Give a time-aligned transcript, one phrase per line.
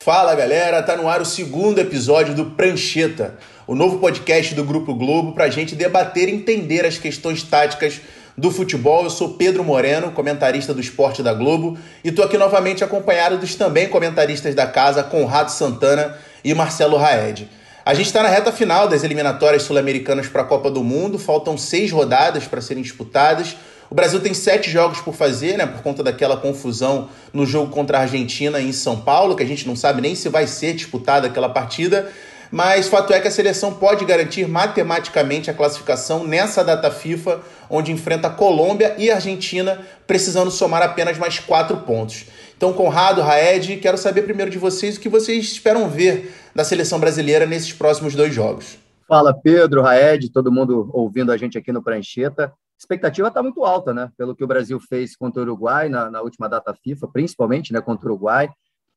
[0.00, 4.94] Fala galera, tá no ar o segundo episódio do Prancheta, o novo podcast do Grupo
[4.94, 8.00] Globo para a gente debater e entender as questões táticas
[8.36, 9.04] do futebol.
[9.04, 13.54] Eu sou Pedro Moreno, comentarista do Esporte da Globo, e tô aqui novamente acompanhado dos
[13.54, 17.48] também comentaristas da casa, Conrado Santana e Marcelo Raed.
[17.84, 21.56] A gente está na reta final das eliminatórias sul-americanas para a Copa do Mundo, faltam
[21.56, 23.56] seis rodadas para serem disputadas.
[23.90, 25.64] O Brasil tem sete jogos por fazer, né?
[25.64, 29.66] Por conta daquela confusão no jogo contra a Argentina em São Paulo, que a gente
[29.66, 32.10] não sabe nem se vai ser disputada aquela partida.
[32.50, 37.92] Mas fato é que a seleção pode garantir matematicamente a classificação nessa data FIFA, onde
[37.92, 42.26] enfrenta Colômbia e Argentina, precisando somar apenas mais quatro pontos.
[42.56, 46.98] Então, Conrado, Raed, quero saber primeiro de vocês o que vocês esperam ver da seleção
[46.98, 48.78] brasileira nesses próximos dois jogos.
[49.06, 53.92] Fala Pedro, Raed, todo mundo ouvindo a gente aqui no Prancheta expectativa está muito alta,
[53.92, 54.10] né?
[54.16, 57.80] Pelo que o Brasil fez contra o Uruguai na, na, última data FIFA, principalmente, né?
[57.80, 58.48] Contra o Uruguai.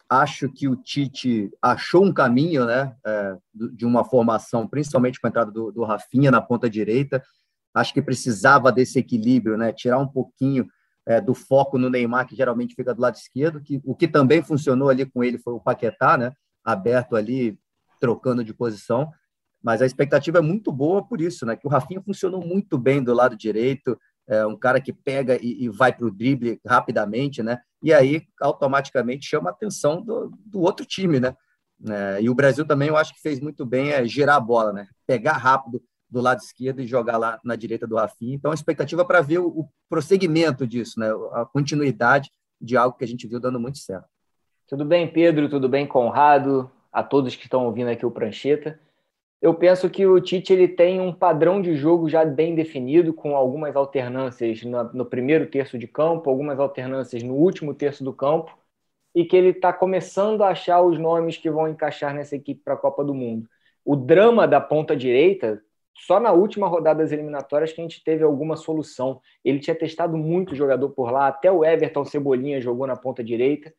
[0.08, 2.95] Acho que o Tite achou um caminho, né?
[3.05, 7.23] É, de uma formação, principalmente com a entrada do, do Rafinha na ponta direita.
[7.73, 9.73] Acho que precisava desse equilíbrio, né?
[9.73, 10.67] Tirar um pouquinho
[11.05, 13.61] é, do foco no Neymar, que geralmente fica do lado esquerdo.
[13.61, 16.33] Que, o que também funcionou ali com ele foi o Paquetá, né?
[16.64, 17.58] Aberto ali,
[18.00, 19.11] trocando de posição
[19.62, 21.56] mas a expectativa é muito boa por isso, né?
[21.56, 25.66] Que o Rafinha funcionou muito bem do lado direito, é um cara que pega e,
[25.66, 27.59] e vai para o drible rapidamente, né?
[27.84, 31.36] E aí automaticamente chama a atenção do, do outro time, né?
[31.88, 34.72] É, e o Brasil também eu acho que fez muito bem é girar a bola,
[34.72, 34.88] né?
[35.06, 38.36] Pegar rápido do lado esquerdo e jogar lá na direita do Rafinha.
[38.36, 41.09] Então a expectativa para ver o, o prosseguimento disso, né?
[41.34, 44.08] A continuidade de algo que a gente viu dando muito certo.
[44.67, 45.50] Tudo bem, Pedro?
[45.50, 46.70] Tudo bem, Conrado?
[46.92, 48.80] A todos que estão ouvindo aqui o Prancheta
[49.42, 53.36] eu penso que o Tite ele tem um padrão de jogo já bem definido, com
[53.36, 58.56] algumas alternâncias no, primeiro terço de campo, algumas alternâncias no último terço do campo,
[59.16, 62.76] e que ele está começando a achar os nomes que vão encaixar nessa equipe para
[62.76, 63.49] a Copa do Mundo.
[63.83, 65.61] O drama da ponta direita,
[65.95, 69.20] só na última rodada das eliminatórias que a gente teve alguma solução.
[69.44, 73.73] Ele tinha testado muito jogador por lá, até o Everton Cebolinha jogou na ponta direita,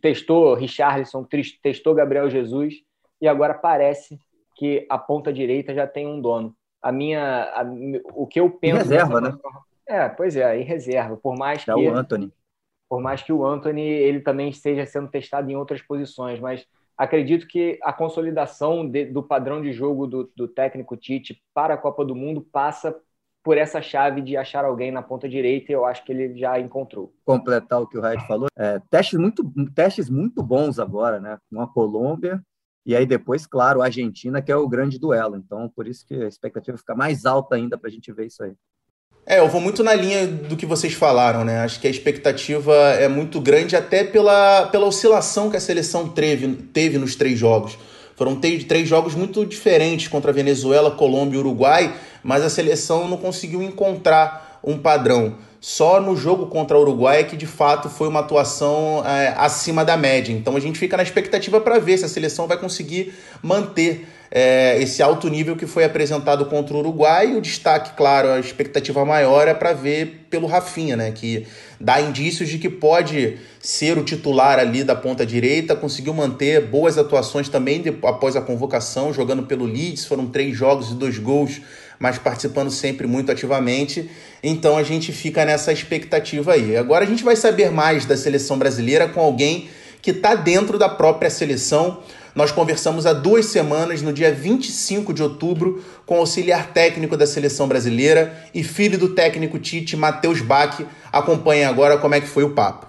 [0.00, 1.26] testou Richarlison,
[1.60, 2.76] testou Gabriel Jesus,
[3.20, 4.18] e agora parece
[4.58, 6.52] que a ponta direita já tem um dono.
[6.82, 7.64] A minha, a,
[8.12, 8.74] o que eu penso.
[8.74, 9.38] Em reserva, né?
[9.86, 11.16] É, pois é, em reserva.
[11.16, 12.32] Por mais que o Anthony.
[12.88, 17.46] Por mais que o Anthony ele também esteja sendo testado em outras posições, mas acredito
[17.46, 22.04] que a consolidação de, do padrão de jogo do, do técnico Tite para a Copa
[22.04, 22.96] do Mundo passa
[23.44, 26.58] por essa chave de achar alguém na ponta direita e eu acho que ele já
[26.58, 27.12] encontrou.
[27.24, 29.44] Completar o que o Raid falou, é, testes, muito,
[29.74, 31.38] testes muito bons agora, né?
[31.50, 32.42] Com a Colômbia
[32.88, 35.36] e aí depois, claro, a Argentina, que é o grande duelo.
[35.36, 38.42] Então, por isso que a expectativa fica mais alta ainda para a gente ver isso
[38.42, 38.52] aí.
[39.26, 41.60] É, eu vou muito na linha do que vocês falaram, né?
[41.60, 46.48] Acho que a expectativa é muito grande até pela, pela oscilação que a seleção teve,
[46.72, 47.78] teve nos três jogos.
[48.16, 53.62] Foram três jogos muito diferentes contra Venezuela, Colômbia e Uruguai, mas a seleção não conseguiu
[53.62, 55.36] encontrar um padrão.
[55.60, 59.84] Só no jogo contra o Uruguai é que de fato foi uma atuação é, acima
[59.84, 60.32] da média.
[60.32, 64.80] Então a gente fica na expectativa para ver se a seleção vai conseguir manter é,
[64.80, 67.32] esse alto nível que foi apresentado contra o Uruguai.
[67.32, 71.10] E o destaque, claro, a expectativa maior é para ver pelo Rafinha, né?
[71.10, 71.46] Que
[71.80, 76.98] dá indícios de que pode ser o titular ali da ponta direita, conseguiu manter boas
[76.98, 80.04] atuações também após a convocação, jogando pelo Leeds.
[80.04, 81.60] Foram três jogos e dois gols
[81.98, 84.10] mas participando sempre muito ativamente.
[84.42, 86.76] Então a gente fica nessa expectativa aí.
[86.76, 89.68] Agora a gente vai saber mais da seleção brasileira com alguém
[90.00, 92.02] que está dentro da própria seleção.
[92.34, 97.26] Nós conversamos há duas semanas, no dia 25 de outubro, com o auxiliar técnico da
[97.26, 100.80] seleção brasileira e filho do técnico Tite, Matheus Bach.
[101.12, 102.86] Acompanhe agora como é que foi o papo.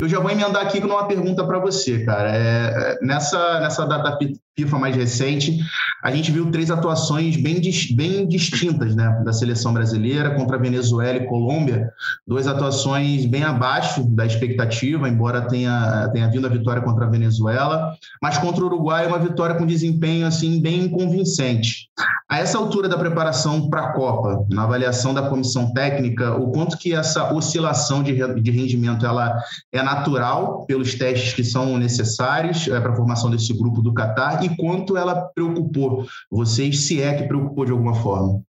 [0.00, 2.30] Eu já vou emendar aqui com uma pergunta para você, cara.
[2.32, 4.16] É, nessa, nessa data
[4.58, 5.56] FIFA mais recente,
[6.02, 7.60] a gente viu três atuações bem,
[7.94, 11.90] bem distintas né, da seleção brasileira contra Venezuela e Colômbia.
[12.26, 17.94] Duas atuações bem abaixo da expectativa, embora tenha, tenha vindo a vitória contra a Venezuela,
[18.20, 21.88] mas contra o Uruguai uma vitória com desempenho assim bem convincente.
[22.28, 26.76] A essa altura da preparação para a Copa, na avaliação da comissão técnica, o quanto
[26.76, 28.12] que essa oscilação de,
[28.42, 29.40] de rendimento ela
[29.72, 34.47] é natural pelos testes que são necessários é, para a formação desse grupo do Catar
[34.50, 38.42] e quanto ela preocupou vocês, se é que preocupou de alguma forma.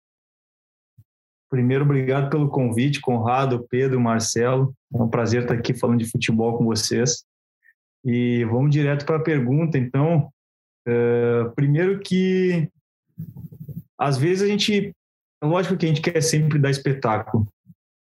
[1.51, 4.75] Primeiro, obrigado pelo convite, Conrado, Pedro, Marcelo.
[4.95, 7.25] É um prazer estar aqui falando de futebol com vocês.
[8.05, 10.31] E vamos direto para a pergunta, então.
[10.87, 12.71] Uh, primeiro que
[13.99, 14.95] às vezes a gente
[15.43, 17.47] é lógico que a gente quer sempre dar espetáculo.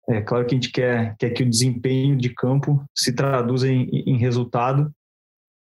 [0.08, 3.88] É claro que a gente quer, quer que o desempenho de campo se traduza em,
[3.90, 4.92] em resultado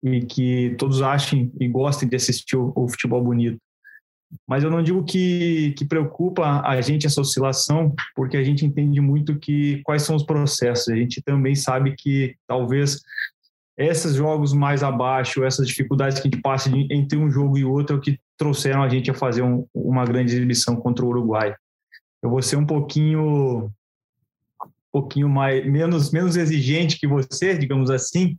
[0.06, 3.57] e que todos achem e gostem de assistir o, o futebol bonito.
[4.48, 9.02] Mas eu não digo que, que preocupa a gente essa oscilação, porque a gente entende
[9.02, 10.90] muito que quais são os processos.
[10.90, 13.02] A gente também sabe que talvez
[13.78, 17.96] esses jogos mais abaixo, essas dificuldades que a gente passa entre um jogo e outro,
[17.96, 21.56] é o que trouxeram a gente a fazer um, uma grande exibição contra o Uruguai.
[22.22, 23.72] Eu vou ser um pouquinho
[24.63, 28.38] um pouquinho mais menos menos exigente que você, digamos assim,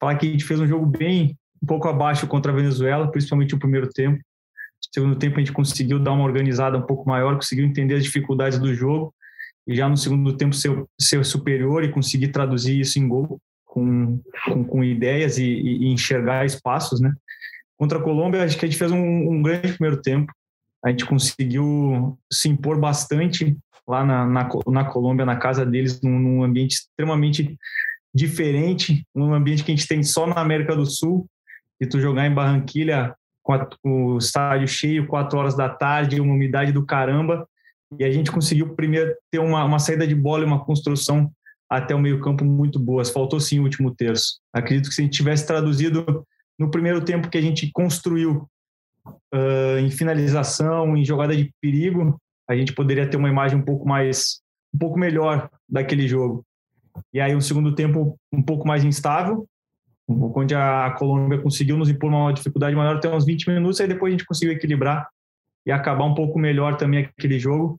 [0.00, 3.54] falar que a gente fez um jogo bem um pouco abaixo contra a Venezuela, principalmente
[3.54, 4.16] o primeiro tempo.
[4.16, 8.04] No segundo tempo a gente conseguiu dar uma organizada um pouco maior, conseguiu entender as
[8.04, 9.12] dificuldades do jogo
[9.66, 14.20] e já no segundo tempo ser, ser superior e conseguir traduzir isso em gol com,
[14.46, 17.12] com, com ideias e, e, enxergar espaços, né?
[17.76, 20.32] Contra a Colômbia, acho que a gente fez um, um grande primeiro tempo.
[20.84, 23.56] A gente conseguiu se impor bastante
[23.86, 27.56] lá na, na, na Colômbia, na casa deles, num, num ambiente extremamente
[28.18, 31.26] diferente, um ambiente que a gente tem só na América do Sul,
[31.80, 36.72] e tu jogar em Barranquilha com, o estádio cheio, quatro horas da tarde, uma umidade
[36.72, 37.48] do caramba,
[37.98, 41.30] e a gente conseguiu primeiro ter uma, uma saída de bola e uma construção
[41.70, 43.10] até o meio campo muito boas.
[43.10, 44.40] Faltou sim o último terço.
[44.52, 46.26] Acredito que se a gente tivesse traduzido
[46.58, 48.48] no primeiro tempo que a gente construiu
[49.06, 53.88] uh, em finalização, em jogada de perigo, a gente poderia ter uma imagem um pouco
[53.88, 54.40] mais,
[54.74, 56.44] um pouco melhor daquele jogo.
[57.12, 59.46] E aí um segundo tempo um pouco mais instável,
[60.08, 64.10] onde a Colômbia conseguiu nos impor uma dificuldade maior até uns 20 minutos, aí depois
[64.10, 65.08] a gente conseguiu equilibrar
[65.66, 67.78] e acabar um pouco melhor também aquele jogo.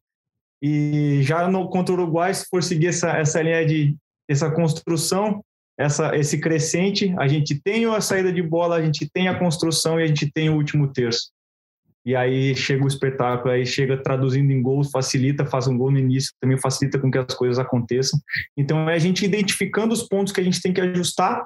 [0.62, 3.96] E já no, contra o Uruguai, se for seguir essa, essa linha de
[4.28, 5.44] essa construção,
[5.78, 10.00] essa, esse crescente, a gente tem a saída de bola, a gente tem a construção
[10.00, 11.32] e a gente tem o último terço.
[12.06, 16.00] E aí chega o espetáculo, aí chega traduzindo em gols, facilita, faz um gol no
[16.00, 18.20] início, também facilita com que as coisas aconteçam.
[18.58, 21.46] Então é a gente identificando os pontos que a gente tem que ajustar,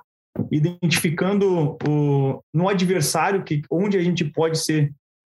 [0.51, 4.91] identificando o, no adversário que onde a gente pode ser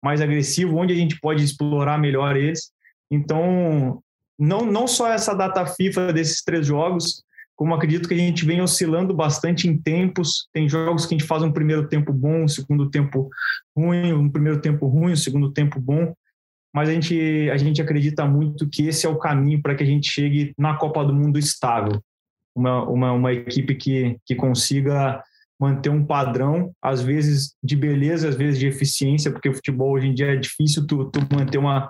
[0.03, 2.75] mais agressivo, onde a gente pode explorar melhor eles
[3.11, 4.01] então,
[4.39, 7.23] não, não só essa data FIFA desses três jogos,
[7.55, 10.47] como acredito que a gente vem oscilando bastante em tempos.
[10.51, 13.29] Tem jogos que a gente faz um primeiro tempo bom, um segundo tempo
[13.75, 16.13] ruim, um primeiro tempo ruim, um segundo tempo bom.
[16.73, 19.85] Mas a gente, a gente acredita muito que esse é o caminho para que a
[19.85, 22.01] gente chegue na Copa do Mundo estável.
[22.53, 25.21] Uma, uma, uma equipe que, que consiga
[25.57, 30.07] manter um padrão, às vezes de beleza, às vezes de eficiência, porque o futebol hoje
[30.07, 31.89] em dia é difícil tu, tu manter uma,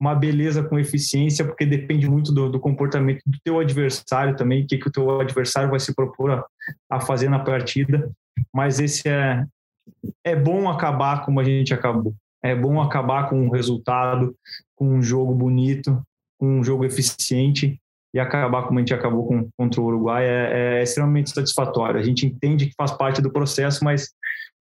[0.00, 4.66] uma beleza com eficiência, porque depende muito do, do comportamento do teu adversário também, o
[4.66, 6.44] que, que o teu adversário vai se propor a,
[6.90, 8.10] a, fazer na partida.
[8.52, 9.44] Mas esse é,
[10.24, 12.14] é bom acabar como a gente acabou.
[12.42, 14.34] É bom acabar com um resultado,
[14.76, 16.02] com um jogo bonito,
[16.38, 17.80] com um jogo eficiente
[18.12, 21.98] e acabar como a gente acabou com, contra o Uruguai é, é extremamente satisfatório.
[21.98, 24.12] A gente entende que faz parte do processo, mas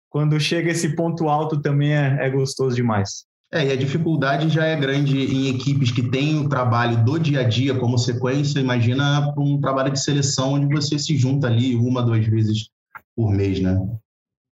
[0.09, 3.25] quando chega esse ponto alto também é, é gostoso demais.
[3.53, 7.41] É, e a dificuldade já é grande em equipes que têm o trabalho do dia
[7.41, 8.61] a dia como sequência.
[8.61, 12.69] Imagina um trabalho de seleção onde você se junta ali uma, duas vezes
[13.13, 13.77] por mês, né?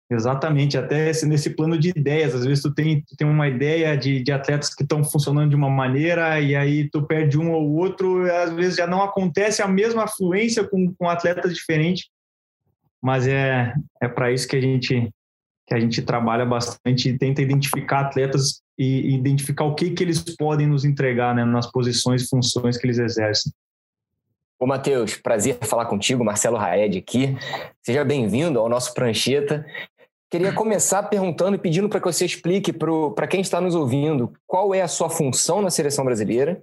[0.10, 2.34] Exatamente, até nesse plano de ideias.
[2.34, 5.56] Às vezes tu tem, tu tem uma ideia de, de atletas que estão funcionando de
[5.58, 9.68] uma maneira e aí tu perde um ou outro, às vezes já não acontece a
[9.68, 12.08] mesma fluência com, com atletas diferentes.
[13.02, 15.10] Mas é, é para isso que a gente
[15.68, 20.20] que a gente trabalha bastante e tenta identificar atletas e identificar o que, que eles
[20.22, 23.52] podem nos entregar né, nas posições e funções que eles exercem.
[24.60, 27.38] Ô, Matheus, prazer falar contigo, Marcelo Raed aqui.
[27.84, 29.66] Seja bem-vindo ao nosso Prancheta.
[30.30, 34.74] Queria começar perguntando e pedindo para que você explique para quem está nos ouvindo qual
[34.74, 36.62] é a sua função na seleção brasileira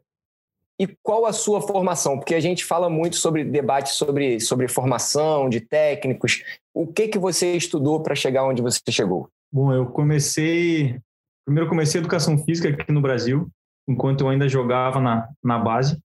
[0.78, 5.48] e qual a sua formação, porque a gente fala muito sobre debate sobre, sobre formação
[5.48, 6.42] de técnicos.
[6.74, 9.28] O que que você estudou para chegar onde você chegou?
[9.52, 10.98] Bom, eu comecei
[11.44, 13.50] Primeiro comecei educação física aqui no Brasil,
[13.88, 15.98] enquanto eu ainda jogava na, na base,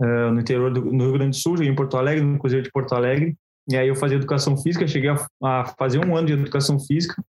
[0.00, 2.70] uh, no interior do no Rio Grande do Sul, em Porto Alegre, no Cruzeiro de
[2.70, 3.36] Porto Alegre.
[3.68, 7.22] E aí eu fazia educação física, cheguei a, a fazer um ano de educação física.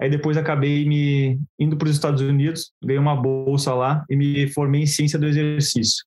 [0.00, 4.48] Aí depois acabei me indo para os Estados Unidos, ganhei uma bolsa lá e me
[4.52, 6.04] formei em ciência do exercício.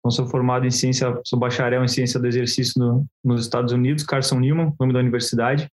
[0.00, 4.04] Então sou formado em ciência, sou bacharel em ciência do exercício no, nos Estados Unidos,
[4.04, 5.68] Carson Newman, nome da universidade.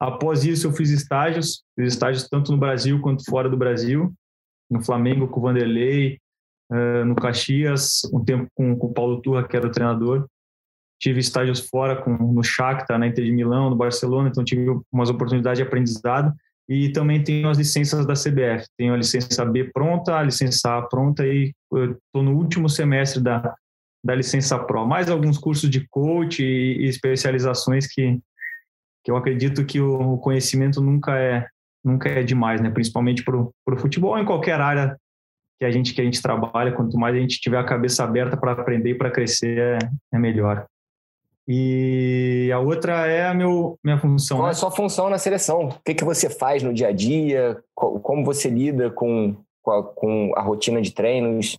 [0.00, 4.12] Após isso, eu fiz estágios, fiz estágios tanto no Brasil quanto fora do Brasil,
[4.70, 6.18] no Flamengo com o Vanderlei,
[6.70, 10.26] uh, no Caxias, um tempo com, com o Paulo Turra, que era o treinador.
[11.00, 15.10] Tive estágios fora com, no Shakhtar, na Inter de Milão, no Barcelona, então tive umas
[15.10, 16.32] oportunidades de aprendizado.
[16.68, 18.66] e também tenho as licenças da CBF.
[18.76, 23.54] Tenho a licença B pronta, a licença A pronta e estou no último semestre da,
[24.04, 24.86] da licença Pro.
[24.86, 28.18] Mais alguns cursos de coach e, e especializações que,
[29.04, 31.46] que eu acredito que o conhecimento nunca é
[31.84, 32.70] nunca é demais, né?
[32.70, 34.98] Principalmente para o futebol, em qualquer área
[35.58, 36.72] que a gente que a gente trabalha.
[36.72, 39.78] Quanto mais a gente tiver a cabeça aberta para aprender e para crescer, é,
[40.14, 40.66] é melhor.
[41.46, 44.38] E a outra é a meu, minha função.
[44.38, 44.50] Qual né?
[44.50, 45.68] é a sua função na seleção?
[45.68, 47.62] O que, que você faz no dia a dia?
[47.74, 51.58] Como você lida com, com, a, com a rotina de treinos?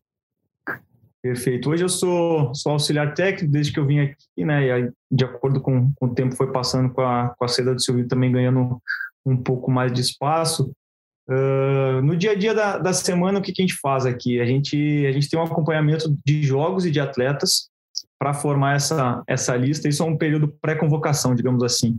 [1.26, 1.72] Perfeito.
[1.72, 4.68] Hoje eu sou, sou auxiliar técnico desde que eu vim aqui, né?
[4.68, 7.74] E aí, de acordo com, com o tempo foi passando com a, com a seda
[7.74, 8.80] do Silvio também ganhando
[9.26, 10.72] um pouco mais de espaço.
[11.28, 14.40] Uh, no dia a dia da, da semana, o que, que a gente faz aqui?
[14.40, 14.78] A gente,
[15.08, 17.72] a gente tem um acompanhamento de jogos e de atletas
[18.20, 19.90] para formar essa, essa lista.
[19.90, 21.98] Isso é um período pré-convocação, digamos assim.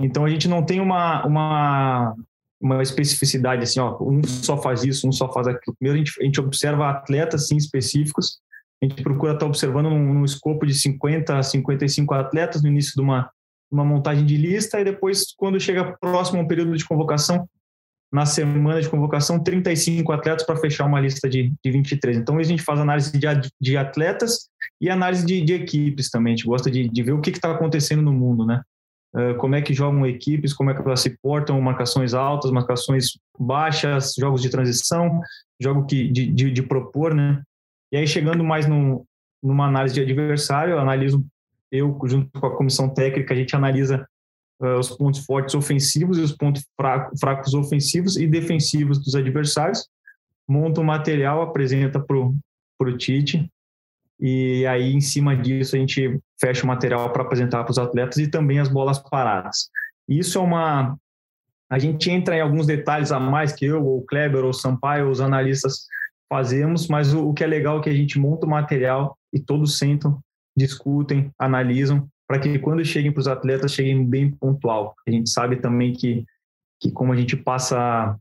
[0.00, 2.16] Então a gente não tem uma, uma,
[2.60, 5.76] uma especificidade assim, ó, um só faz isso, um só faz aquilo.
[5.78, 8.40] Primeiro a gente, a gente observa atletas sim, específicos,
[8.82, 13.00] a gente procura estar observando num, escopo de 50 a 55 atletas no início de
[13.00, 13.30] uma,
[13.70, 17.48] uma montagem de lista e depois, quando chega próximo ao período de convocação,
[18.10, 22.16] na semana de convocação 35 atletas para fechar uma lista de, de 23.
[22.16, 23.26] Então a gente faz análise de,
[23.60, 24.48] de atletas
[24.80, 26.32] e análise de, de, equipes também.
[26.32, 28.62] A gente gosta de, de ver o que está acontecendo no mundo, né?
[29.14, 33.18] Uh, como é que jogam equipes, como é que elas se portam, marcações altas, marcações
[33.38, 35.20] baixas, jogos de transição,
[35.60, 37.42] jogo que, de, de, de propor, né?
[37.90, 39.06] E aí chegando mais no,
[39.42, 41.24] numa análise de adversário, eu analiso
[41.70, 44.06] eu junto com a comissão técnica a gente analisa
[44.60, 49.86] uh, os pontos fortes ofensivos e os pontos fraco, fracos ofensivos e defensivos dos adversários,
[50.48, 53.50] monta o um material, apresenta para o Tite,
[54.20, 58.18] e aí em cima disso a gente fecha o material para apresentar para os atletas
[58.18, 59.70] e também as bolas paradas.
[60.08, 60.96] Isso é uma.
[61.70, 64.54] A gente entra em alguns detalhes a mais que eu, ou o Kleber, ou o
[64.54, 65.86] Sampaio, os analistas
[66.28, 69.40] fazemos, mas o, o que é legal é que a gente monta o material e
[69.40, 70.20] todos sentam,
[70.56, 74.94] discutem, analisam para que quando cheguem para os atletas cheguem bem pontual.
[75.06, 76.26] A gente sabe também que,
[76.78, 78.16] que como a gente passa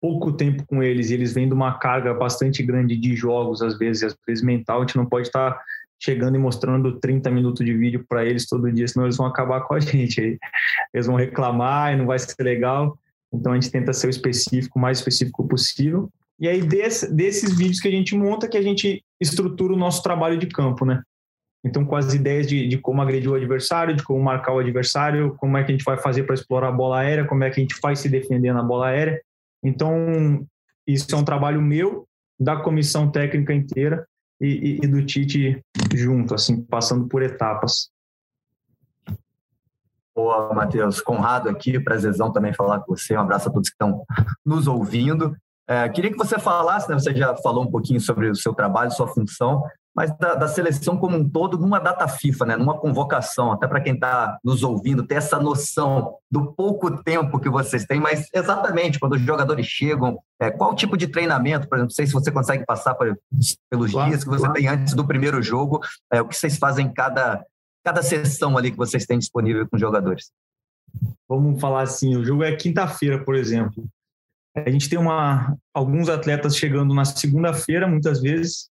[0.00, 3.78] pouco tempo com eles e eles vêm de uma carga bastante grande de jogos, às
[3.78, 5.58] vezes, às vezes mental, a gente não pode estar
[6.02, 9.62] chegando e mostrando 30 minutos de vídeo para eles todo dia, senão eles vão acabar
[9.62, 10.38] com a gente.
[10.92, 12.98] Eles vão reclamar e não vai ser legal.
[13.32, 16.10] Então a gente tenta ser o específico, o mais específico possível.
[16.38, 20.02] E aí desse, desses vídeos que a gente monta, que a gente estrutura o nosso
[20.02, 21.02] trabalho de campo, né?
[21.64, 25.34] Então, com as ideias de, de, como agredir o adversário, de como marcar o adversário,
[25.38, 27.58] como é que a gente vai fazer para explorar a bola aérea, como é que
[27.58, 29.18] a gente faz se defender na bola aérea.
[29.62, 30.46] Então,
[30.86, 32.06] isso é um trabalho meu,
[32.38, 34.06] da comissão técnica inteira
[34.38, 34.46] e,
[34.82, 35.62] e, e do Tite
[35.94, 37.88] junto, assim, passando por etapas.
[40.14, 41.00] Boa, Matheus.
[41.00, 43.16] Conrado aqui, prazerzão também falar com você.
[43.16, 44.04] Um abraço a todos que estão
[44.44, 45.34] nos ouvindo.
[45.68, 48.90] É, queria que você falasse, né, você já falou um pouquinho sobre o seu trabalho,
[48.90, 49.62] sua função,
[49.94, 52.56] mas da, da, seleção como um todo numa data FIFA, né?
[52.56, 57.48] numa convocação, até para quem está nos ouvindo, ter essa noção do pouco tempo que
[57.48, 61.90] vocês têm, mas exatamente quando os jogadores chegam, é, qual tipo de treinamento, por exemplo,
[61.90, 63.16] não sei se você consegue passar por,
[63.70, 64.54] pelos claro, dias que você claro.
[64.54, 65.80] tem antes do primeiro jogo,
[66.12, 67.44] é, o que vocês fazem em cada,
[67.84, 70.32] cada sessão ali que vocês têm disponível com os jogadores?
[71.28, 73.84] Vamos falar assim, o jogo é quinta-feira, por exemplo.
[74.56, 78.68] A gente tem uma, alguns atletas chegando na segunda-feira, muitas vezes,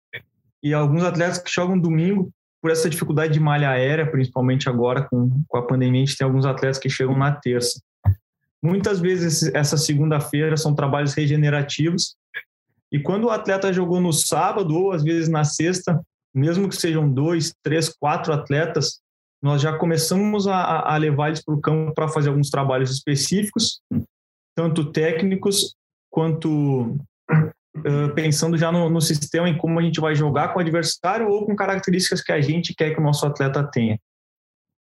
[0.62, 5.44] e alguns atletas que jogam domingo, por essa dificuldade de malha aérea, principalmente agora com,
[5.48, 7.82] com a pandemia, a gente tem alguns atletas que chegam na terça.
[8.62, 12.16] Muitas vezes essa segunda-feira são trabalhos regenerativos,
[12.90, 16.00] e quando o atleta jogou no sábado ou às vezes na sexta,
[16.34, 19.02] mesmo que sejam dois, três, quatro atletas,
[19.42, 23.82] nós já começamos a, a levar eles para o campo para fazer alguns trabalhos específicos,
[24.56, 25.76] tanto técnicos
[26.10, 26.98] quanto
[27.32, 31.28] uh, pensando já no, no, sistema, em como a gente vai jogar com o adversário
[31.28, 34.00] ou com características que a gente quer que o nosso atleta tenha.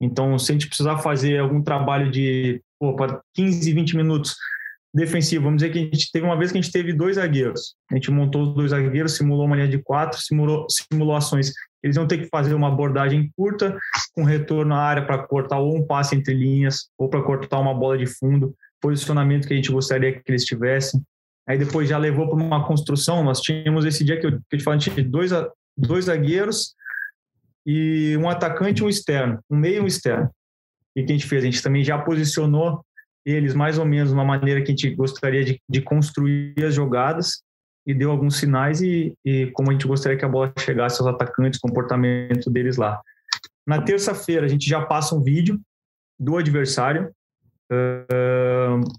[0.00, 2.94] Então, se a gente precisar fazer algum trabalho de pô,
[3.34, 4.36] 15, 20 minutos
[4.92, 7.74] defensivo, vamos dizer que a gente teve uma vez que a gente teve dois zagueiros.
[7.90, 11.52] A gente montou os dois zagueiros, simulou uma linha de quatro, simulou simulações.
[11.82, 13.76] Eles vão ter que fazer uma abordagem curta,
[14.14, 17.74] com retorno à área para cortar ou um passe entre linhas, ou para cortar uma
[17.74, 21.00] bola de fundo, posicionamento que a gente gostaria que eles tivessem
[21.46, 23.22] aí depois já levou para uma construção.
[23.22, 25.30] Nós tínhamos esse dia que eu, que eu te falei, tinha dois,
[25.76, 26.74] dois zagueiros
[27.66, 30.30] e um atacante e um externo, um meio e um externo.
[30.96, 31.42] E o que a gente fez?
[31.42, 32.84] A gente também já posicionou
[33.24, 36.74] eles mais ou menos de uma maneira que a gente gostaria de, de construir as
[36.74, 37.42] jogadas
[37.86, 41.12] e deu alguns sinais e, e, como a gente gostaria que a bola chegasse aos
[41.12, 43.00] atacantes, comportamento deles lá.
[43.66, 45.60] Na terça-feira a gente já passa um vídeo
[46.18, 47.10] do adversário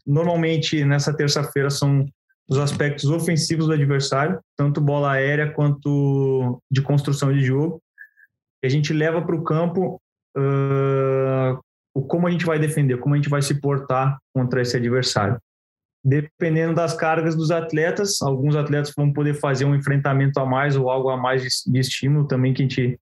[0.06, 2.06] Normalmente, nessa terça-feira, são
[2.48, 7.82] os aspectos ofensivos do adversário, tanto bola aérea quanto de construção de jogo.
[8.64, 10.00] E a gente leva para o campo
[10.38, 11.60] uh,
[11.94, 15.40] o como a gente vai defender, como a gente vai se portar contra esse adversário.
[16.04, 20.90] Dependendo das cargas dos atletas, alguns atletas vão poder fazer um enfrentamento a mais ou
[20.90, 23.00] algo a mais de, de estímulo também que a gente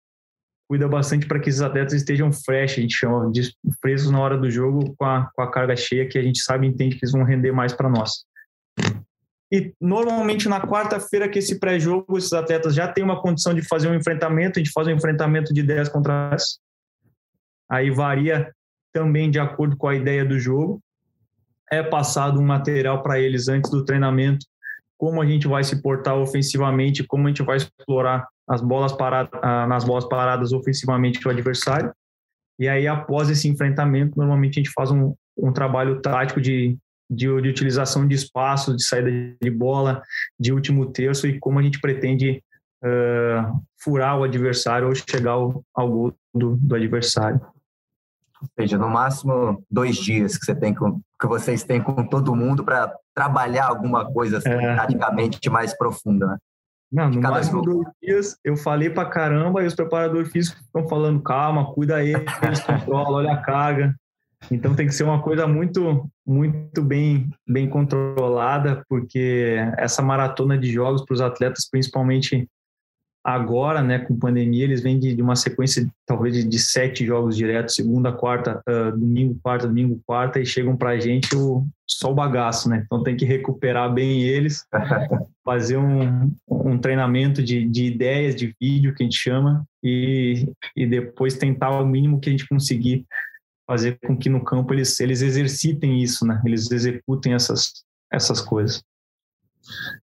[0.67, 3.51] cuida bastante para que esses atletas estejam fresh, a gente chama de
[3.81, 6.65] frescos na hora do jogo com a, com a carga cheia que a gente sabe
[6.65, 8.25] e entende que eles vão render mais para nós.
[9.51, 13.87] E normalmente na quarta-feira que esse pré-jogo, esses atletas já têm uma condição de fazer
[13.87, 16.57] um enfrentamento, a gente faz um enfrentamento de 10 contra 10.
[17.69, 18.51] Aí varia
[18.91, 20.81] também de acordo com a ideia do jogo.
[21.71, 24.45] É passado um material para eles antes do treinamento,
[24.97, 29.41] como a gente vai se portar ofensivamente, como a gente vai explorar as bolas paradas,
[29.67, 31.93] nas bolas paradas ofensivamente do adversário.
[32.59, 36.77] E aí, após esse enfrentamento, normalmente a gente faz um, um trabalho tático de
[37.09, 39.09] de, de utilização de espaço, de saída
[39.41, 40.01] de bola,
[40.39, 42.43] de último terço e como a gente pretende
[42.83, 47.39] uh, furar o adversário ou chegar ao, ao gol do, do adversário.
[48.41, 52.35] Ou seja, no máximo dois dias que você tem com, que vocês têm com todo
[52.35, 54.75] mundo para trabalhar alguma coisa assim, é.
[55.49, 56.37] mais profunda, né?
[56.93, 61.23] Não, no máximo dois dias eu falei para caramba e os preparadores físicos estão falando
[61.23, 63.95] calma, cuida aí, eles controlam, olha a carga.
[64.51, 70.71] Então tem que ser uma coisa muito, muito bem, bem controlada, porque essa maratona de
[70.71, 72.47] jogos para os atletas, principalmente
[73.23, 77.37] agora, né, com pandemia, eles vêm de, de uma sequência talvez de, de, sete jogos
[77.37, 82.11] diretos, segunda, quarta, uh, domingo, quarta, domingo, quarta, e chegam para a gente o, só
[82.11, 82.83] o bagaço, né?
[82.85, 84.65] Então tem que recuperar bem eles,
[85.45, 90.85] fazer um, um treinamento de, de ideias, de vídeo que a gente chama, e, e
[90.85, 93.05] depois tentar o mínimo que a gente conseguir
[93.65, 96.41] fazer com que no campo eles, eles exercitem isso, né?
[96.43, 98.83] Eles executem essas, essas coisas.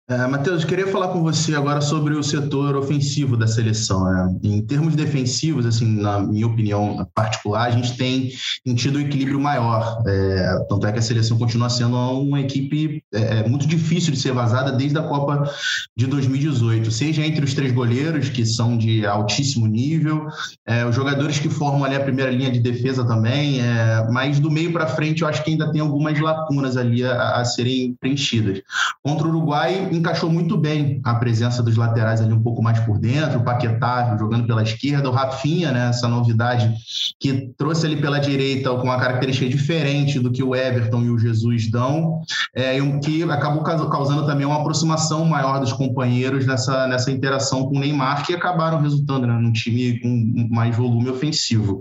[0.08, 4.04] É, Matheus, queria falar com você agora sobre o setor ofensivo da seleção.
[4.04, 4.38] Né?
[4.42, 8.32] Em termos defensivos, assim, na minha opinião particular, a gente tem
[8.74, 10.02] tido um equilíbrio maior.
[10.06, 14.18] É, tanto é que a seleção continua sendo uma equipe é, é muito difícil de
[14.18, 15.48] ser vazada desde a Copa
[15.96, 20.26] de 2018, seja entre os três goleiros, que são de altíssimo nível,
[20.66, 24.50] é, os jogadores que formam ali a primeira linha de defesa também, é, mas do
[24.50, 28.62] meio para frente eu acho que ainda tem algumas lacunas ali a, a serem preenchidas.
[29.02, 32.78] Contra o Uruguai, Uruguai encaixou muito bem a presença dos laterais ali um pouco mais
[32.80, 36.72] por dentro, o Paquetá jogando pela esquerda, o Rafinha, né, essa novidade
[37.18, 41.18] que trouxe ali pela direita com uma característica diferente do que o Everton e o
[41.18, 42.20] Jesus dão,
[42.54, 47.80] é, que acabou causando também uma aproximação maior dos companheiros nessa, nessa interação com o
[47.80, 51.80] Neymar, que acabaram resultando né, num time com mais volume ofensivo.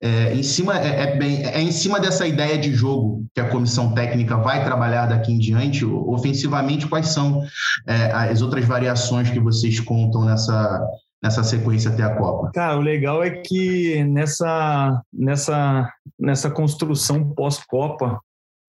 [0.00, 3.48] É, em cima, é, é, bem, é em cima dessa ideia de jogo que a
[3.48, 7.44] comissão técnica vai trabalhar daqui em diante, ofensivamente, quais são
[7.86, 10.86] é, as outras variações que vocês contam nessa,
[11.22, 12.50] nessa sequência até a Copa?
[12.52, 18.20] Cara, o legal é que nessa, nessa, nessa construção pós-Copa,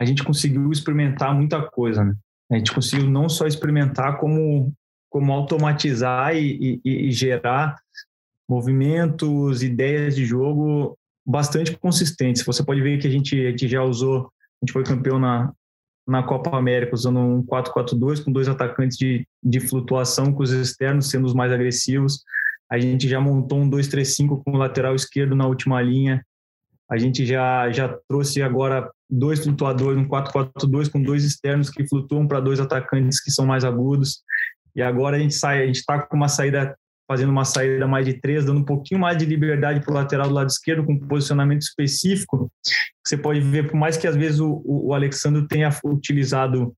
[0.01, 2.13] a gente conseguiu experimentar muita coisa, né?
[2.51, 4.73] A gente conseguiu não só experimentar, como,
[5.09, 7.75] como automatizar e, e, e gerar
[8.49, 12.43] movimentos, ideias de jogo bastante consistentes.
[12.43, 15.53] Você pode ver que a gente, a gente já usou, a gente foi campeão na,
[16.09, 21.09] na Copa América, usando um 4-4-2, com dois atacantes de, de flutuação, com os externos
[21.09, 22.23] sendo os mais agressivos.
[22.69, 26.25] A gente já montou um 2-3-5 com o lateral esquerdo na última linha.
[26.89, 32.27] A gente já, já trouxe agora dois flutuadores, um 4-4-2 com dois externos que flutuam
[32.27, 34.21] para dois atacantes que são mais agudos.
[34.75, 36.75] E agora a gente sai, a gente está com uma saída
[37.09, 40.27] fazendo uma saída mais de três, dando um pouquinho mais de liberdade para o lateral
[40.27, 42.51] do lado esquerdo, com um posicionamento específico.
[43.03, 46.75] Você pode ver, por mais que às vezes o, o Alexandre tenha utilizado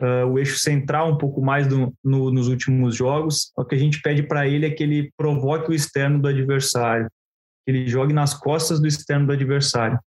[0.00, 3.78] uh, o eixo central um pouco mais do, no, nos últimos jogos, o que a
[3.78, 7.10] gente pede para ele é que ele provoque o externo do adversário,
[7.66, 9.98] que ele jogue nas costas do externo do adversário.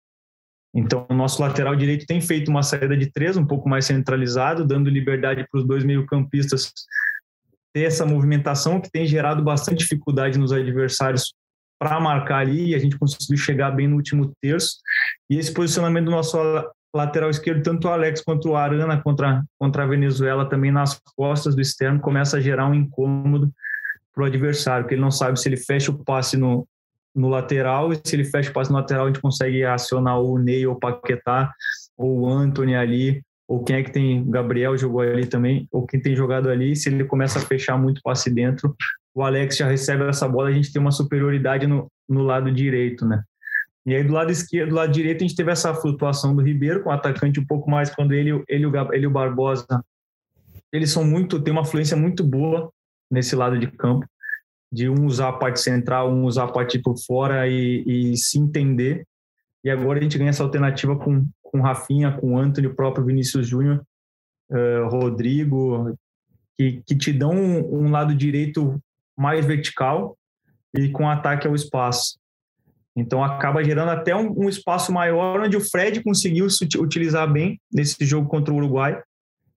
[0.75, 4.67] Então, o nosso lateral direito tem feito uma saída de três, um pouco mais centralizado,
[4.67, 6.73] dando liberdade para os dois meio-campistas
[7.73, 11.35] ter essa movimentação que tem gerado bastante dificuldade nos adversários
[11.79, 14.77] para marcar ali e a gente conseguiu chegar bem no último terço.
[15.29, 16.39] E esse posicionamento do nosso
[16.95, 21.55] lateral esquerdo, tanto o Alex quanto o Arana contra, contra a Venezuela, também nas costas
[21.55, 23.51] do externo, começa a gerar um incômodo
[24.15, 26.69] para o adversário, que ele não sabe se ele fecha o passe no,
[27.15, 30.39] no lateral, e se ele fecha o passe no lateral, a gente consegue acionar o
[30.39, 31.53] Ney ou o Paquetá,
[31.97, 35.87] ou o Anthony ali, ou quem é que tem, o Gabriel jogou ali também, ou
[35.87, 38.75] quem tem jogado ali, se ele começa a fechar muito passe dentro,
[39.15, 43.05] o Alex já recebe essa bola, a gente tem uma superioridade no, no lado direito,
[43.05, 43.23] né?
[43.85, 46.83] E aí do lado esquerdo, do lado direito, a gente teve essa flutuação do Ribeiro,
[46.83, 49.85] com o atacante um pouco mais quando ele, ele, ele e o Barbosa,
[50.73, 52.73] eles são muito, tem uma fluência muito boa
[53.11, 54.07] nesse lado de campo,
[54.73, 58.38] de um usar a parte central, um usar a parte por fora e, e se
[58.38, 59.07] entender.
[59.62, 63.47] E agora a gente ganha essa alternativa com, com Rafinha, com Anthony, o próprio Vinícius
[63.47, 63.85] Júnior,
[64.51, 65.95] uh, Rodrigo,
[66.57, 68.81] que, que te dão um, um lado direito
[69.17, 70.17] mais vertical
[70.75, 72.19] e com ataque ao espaço.
[72.97, 77.61] Então acaba gerando até um, um, espaço maior onde o Fred conseguiu se utilizar bem
[77.73, 79.01] nesse jogo contra o Uruguai.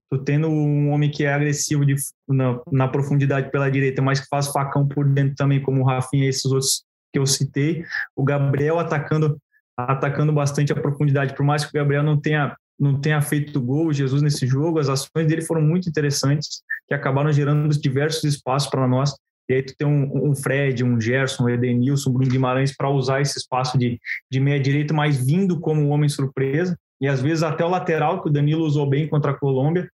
[0.10, 1.96] Tô tendo um homem que é agressivo de,
[2.28, 6.26] na, na, profundidade pela direita, mas que faz facão por dentro também, como o Rafinha
[6.26, 7.84] e esses outros que eu citei.
[8.16, 9.38] O Gabriel atacando
[9.78, 13.94] atacando bastante a profundidade, por mais que o Gabriel não tenha não tenha feito gol,
[13.94, 18.86] Jesus nesse jogo, as ações dele foram muito interessantes, que acabaram gerando diversos espaços para
[18.86, 19.16] nós.
[19.48, 22.90] E aí tu tem um, um Fred, um Gerson, um Edenilson, um Bruno Guimarães para
[22.90, 26.78] usar esse espaço de, de meia direita, mas vindo como homem surpresa.
[27.00, 29.90] E às vezes até o lateral, que o Danilo usou bem contra a Colômbia,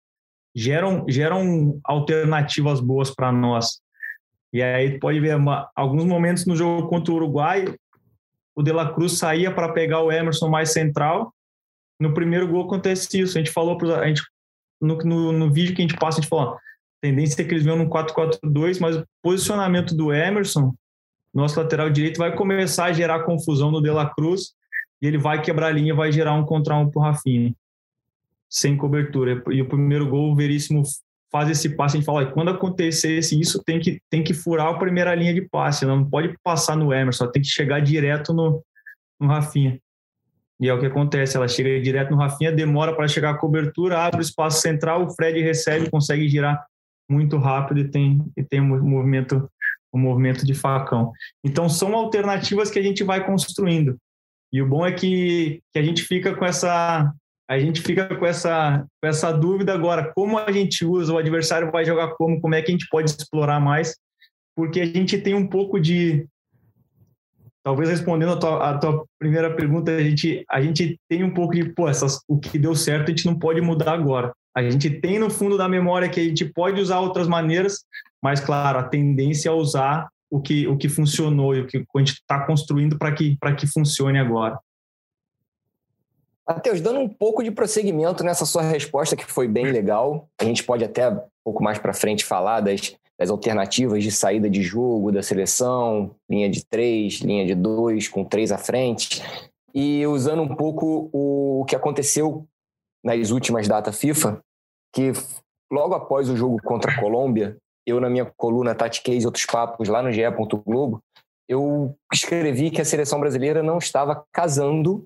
[0.54, 3.80] geram, geram alternativas boas para nós.
[4.52, 7.74] E aí tu pode ver uma, alguns momentos no jogo contra o Uruguai,
[8.54, 11.34] o De La Cruz saía para pegar o Emerson mais central.
[11.98, 13.36] No primeiro gol acontece isso.
[13.36, 14.22] A gente falou para a gente
[14.80, 16.58] no, no, no, vídeo que a gente passa, a gente falou,
[17.00, 20.74] tendência é que eles venham no 4-4-2, mas o posicionamento do Emerson,
[21.32, 24.54] nosso lateral direito, vai começar a gerar confusão no De La Cruz
[25.00, 27.54] e ele vai quebrar a linha, vai gerar um contra um para o Rafinha,
[28.48, 29.42] sem cobertura.
[29.50, 30.82] E o primeiro gol, o Veríssimo
[31.32, 34.78] faz esse passe, a gente fala, quando acontecesse isso, tem que, tem que furar a
[34.78, 38.62] primeira linha de passe, não pode passar no Emerson, tem que chegar direto no,
[39.18, 39.80] no Rafinha.
[40.60, 43.98] E é o que acontece, ela chega direto no Rafinha, demora para chegar a cobertura,
[43.98, 46.64] abre o espaço central, o Fred recebe, consegue girar
[47.10, 49.50] muito rápido e tem, e tem um movimento,
[49.92, 51.12] um movimento de facão.
[51.42, 53.96] Então, são alternativas que a gente vai construindo.
[54.52, 57.10] E o bom é que, que a gente fica com essa
[57.52, 61.70] a gente fica com essa, com essa dúvida agora, como a gente usa, o adversário
[61.70, 63.94] vai jogar como, como é que a gente pode explorar mais,
[64.56, 66.26] porque a gente tem um pouco de,
[67.62, 71.54] talvez respondendo a tua, a tua primeira pergunta, a gente, a gente tem um pouco
[71.54, 74.32] de, pô, essas, o que deu certo a gente não pode mudar agora.
[74.56, 77.84] A gente tem no fundo da memória que a gente pode usar outras maneiras,
[78.22, 81.98] mas claro, a tendência é usar o que, o que funcionou e o que a
[81.98, 84.58] gente está construindo para que, que funcione agora.
[86.54, 90.62] Matheus, dando um pouco de prosseguimento nessa sua resposta, que foi bem legal, a gente
[90.62, 95.10] pode até um pouco mais para frente falar das, das alternativas de saída de jogo
[95.10, 99.22] da seleção, linha de três, linha de dois, com três à frente,
[99.74, 102.46] e usando um pouco o que aconteceu
[103.02, 104.38] nas últimas datas FIFA,
[104.94, 105.12] que
[105.72, 109.88] logo após o jogo contra a Colômbia, eu na minha coluna Tatiquez e outros papos
[109.88, 110.22] lá no GE.
[110.66, 111.00] Globo,
[111.48, 115.04] eu escrevi que a seleção brasileira não estava casando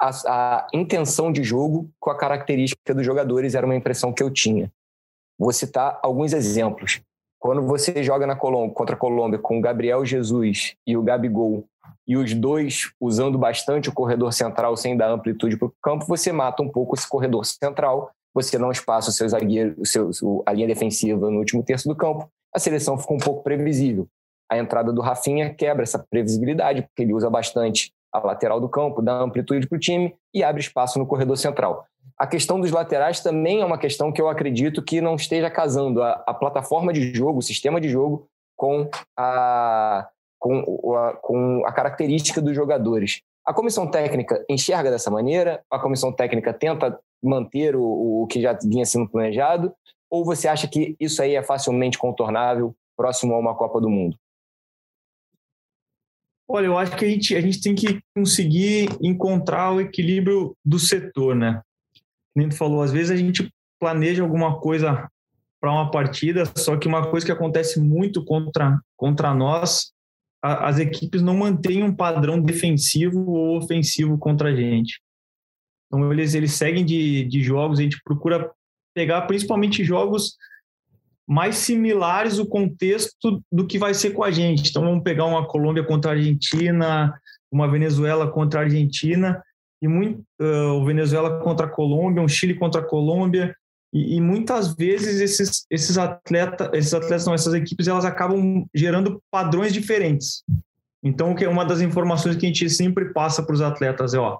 [0.00, 4.30] a, a, intenção de jogo com a característica dos jogadores, era uma impressão que eu
[4.30, 4.70] tinha.
[5.38, 7.00] Vou citar alguns exemplos.
[7.38, 11.64] Quando você joga na Colômbia, contra a Colômbia com o Gabriel Jesus e o Gabigol,
[12.06, 16.32] e os dois usando bastante o corredor central sem dar amplitude para o campo, você
[16.32, 20.52] mata um pouco esse corredor central, você não espaça o seu zagueiro, o seu, a
[20.52, 24.06] linha defensiva no último terço do campo, a seleção ficou um pouco previsível.
[24.50, 29.02] A entrada do Rafinha quebra essa previsibilidade, porque ele usa bastante a lateral do campo,
[29.02, 31.84] dá amplitude para o time e abre espaço no corredor central.
[32.16, 36.00] A questão dos laterais também é uma questão que eu acredito que não esteja casando
[36.00, 41.72] a, a plataforma de jogo, o sistema de jogo, com a, com, a, com a
[41.72, 43.20] característica dos jogadores.
[43.44, 45.62] A comissão técnica enxerga dessa maneira?
[45.68, 49.74] A comissão técnica tenta manter o, o que já vinha sendo planejado?
[50.08, 54.16] Ou você acha que isso aí é facilmente contornável próximo a uma Copa do Mundo?
[56.46, 60.78] Olha, eu acho que a gente, a gente tem que conseguir encontrar o equilíbrio do
[60.78, 61.62] setor, né?
[62.36, 65.08] Nem tu falou, às vezes a gente planeja alguma coisa
[65.60, 69.92] para uma partida, só que uma coisa que acontece muito contra, contra nós,
[70.42, 75.00] a, as equipes não mantêm um padrão defensivo ou ofensivo contra a gente.
[75.86, 78.50] Então eles, eles seguem de, de jogos, a gente procura
[78.94, 80.36] pegar principalmente jogos
[81.26, 84.70] mais similares o contexto do que vai ser com a gente.
[84.70, 87.14] Então vamos pegar uma Colômbia contra a Argentina,
[87.50, 89.42] uma Venezuela contra a Argentina
[89.80, 93.54] e muito uh, o Venezuela contra a Colômbia, um Chile contra a Colômbia
[93.92, 99.22] e, e, muitas vezes esses esses atletas, esses atletas não, essas equipes elas acabam gerando
[99.30, 100.42] padrões diferentes.
[101.02, 104.18] Então que é uma das informações que a gente sempre passa para os atletas é,
[104.18, 104.38] ó,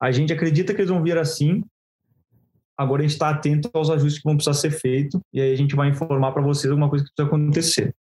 [0.00, 1.62] a gente acredita que eles vão vir assim,
[2.76, 5.56] Agora a gente está atento aos ajustes que vão precisar ser feitos e aí a
[5.56, 7.94] gente vai informar para vocês alguma coisa que precisa acontecer.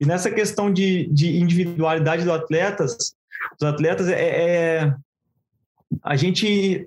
[0.00, 3.14] E nessa questão de, de individualidade do atletas,
[3.60, 4.94] os atletas, é, é,
[6.02, 6.86] a gente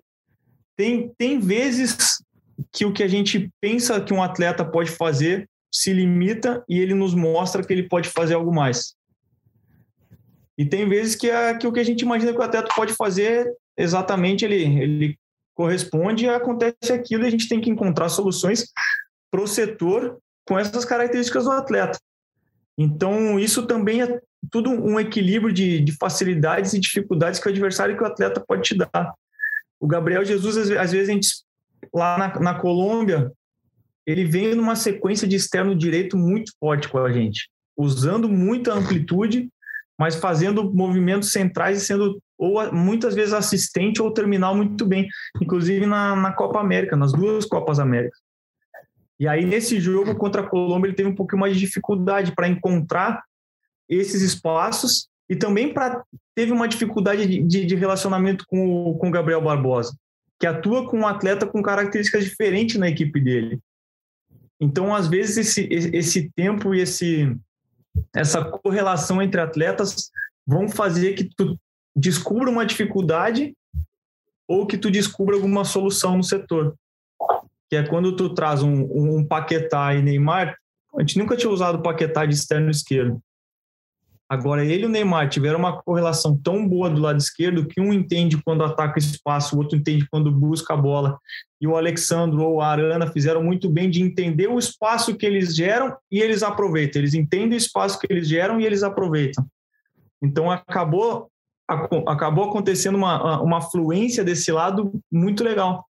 [0.78, 2.24] tem, tem vezes
[2.72, 6.94] que o que a gente pensa que um atleta pode fazer se limita e ele
[6.94, 8.96] nos mostra que ele pode fazer algo mais.
[10.58, 12.94] E tem vezes que, a, que o que a gente imagina que o atleta pode
[12.94, 15.20] fazer, exatamente ele, ele
[15.60, 18.72] corresponde acontece aquilo e a gente tem que encontrar soluções
[19.30, 20.18] para o setor
[20.48, 22.00] com essas características do atleta.
[22.78, 27.98] Então, isso também é tudo um equilíbrio de, de facilidades e dificuldades que o adversário
[27.98, 29.14] que o atleta pode te dar.
[29.82, 31.28] O Gabriel Jesus, às vezes, a gente,
[31.94, 33.30] lá na, na Colômbia,
[34.08, 39.50] ele vem numa sequência de externo direito muito forte com a gente, usando muita amplitude
[40.00, 45.08] mas fazendo movimentos centrais e sendo ou muitas vezes assistente ou terminal muito bem,
[45.42, 48.16] inclusive na, na Copa América, nas duas Copas América.
[49.20, 52.48] E aí nesse jogo contra a Colômbia ele teve um pouquinho mais de dificuldade para
[52.48, 53.22] encontrar
[53.90, 56.02] esses espaços e também para
[56.34, 59.94] teve uma dificuldade de, de, de, relacionamento com o, com o Gabriel Barbosa,
[60.40, 63.60] que atua com um atleta com características diferentes na equipe dele.
[64.58, 67.36] Então, às vezes, esse, esse tempo e esse,
[68.16, 70.10] essa correlação entre atletas
[70.46, 71.60] vão fazer que tu
[71.96, 73.56] descubra uma dificuldade
[74.48, 76.76] ou que tu descubra alguma solução no setor.
[77.70, 80.58] Que é quando tu traz um, um Paquetá e Neymar,
[80.96, 83.22] a gente nunca tinha usado Paquetá de externo esquerdo.
[84.30, 87.92] Agora, ele e o Neymar tiveram uma correlação tão boa do lado esquerdo que um
[87.92, 91.18] entende quando ataca espaço, o outro entende quando busca a bola.
[91.60, 95.56] E o Alexandro ou a Arana fizeram muito bem de entender o espaço que eles
[95.56, 97.02] geram e eles aproveitam.
[97.02, 99.44] Eles entendem o espaço que eles geram e eles aproveitam.
[100.22, 101.32] Então, acabou,
[101.68, 105.84] acabou acontecendo uma, uma fluência desse lado muito legal.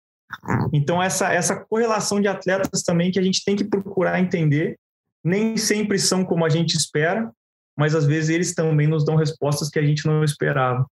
[0.72, 4.79] Então, essa, essa correlação de atletas também que a gente tem que procurar entender,
[5.24, 7.33] nem sempre são como a gente espera,
[7.78, 10.84] mas às vezes eles também nos dão respostas que a gente não esperava.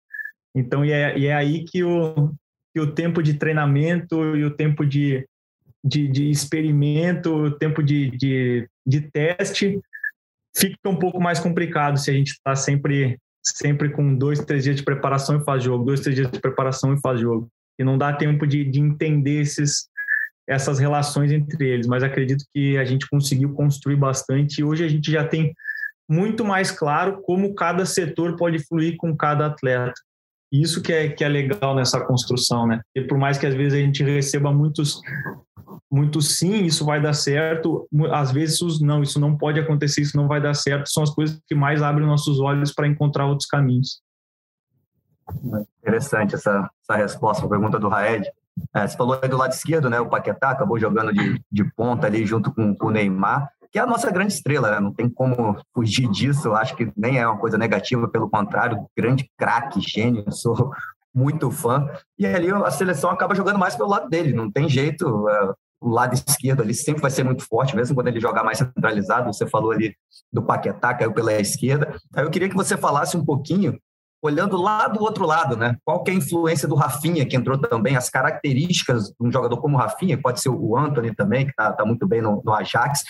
[0.55, 2.31] Então, e é, e é aí que o,
[2.73, 5.27] que o tempo de treinamento e o tempo de,
[5.83, 9.79] de, de experimento, o tempo de, de, de teste
[10.55, 14.75] fica um pouco mais complicado se a gente está sempre sempre com dois, três dias
[14.75, 17.49] de preparação e faz jogo, dois, três dias de preparação e faz jogo.
[17.79, 19.87] E não dá tempo de, de entender esses,
[20.47, 24.87] essas relações entre eles, mas acredito que a gente conseguiu construir bastante e hoje a
[24.87, 25.53] gente já tem
[26.09, 29.93] muito mais claro como cada setor pode fluir com cada atleta.
[30.51, 32.81] Isso que é, que é legal nessa construção, né?
[32.95, 35.01] E por mais que às vezes a gente receba muitos,
[35.91, 40.15] muitos sim, isso vai dar certo, às vezes os não, isso não pode acontecer, isso
[40.15, 43.47] não vai dar certo, são as coisas que mais abrem nossos olhos para encontrar outros
[43.47, 44.01] caminhos.
[45.81, 48.25] Interessante essa, essa resposta à pergunta do Raed.
[48.73, 49.99] É, você falou aí do lado esquerdo, né?
[49.99, 53.81] O Paquetá acabou jogando de, de ponta ali junto com, com o Neymar que é
[53.81, 54.79] a nossa grande estrela, né?
[54.79, 56.47] Não tem como fugir disso.
[56.47, 60.71] Eu acho que nem é uma coisa negativa, pelo contrário, grande craque, gênio, sou
[61.13, 61.89] muito fã.
[62.17, 65.27] E ali a seleção acaba jogando mais pelo lado dele, não tem jeito.
[65.29, 68.57] É, o lado esquerdo ali sempre vai ser muito forte, mesmo quando ele jogar mais
[68.57, 69.31] centralizado.
[69.31, 69.95] Você falou ali
[70.31, 71.95] do Paquetá, caiu pela esquerda.
[72.15, 73.77] Aí eu queria que você falasse um pouquinho,
[74.21, 75.75] olhando lá do outro lado, né?
[75.85, 79.57] Qual que é a influência do Rafinha, que entrou também, as características de um jogador
[79.57, 82.53] como o Rafinha, pode ser o Anthony também, que está tá muito bem no, no
[82.53, 83.03] Ajax,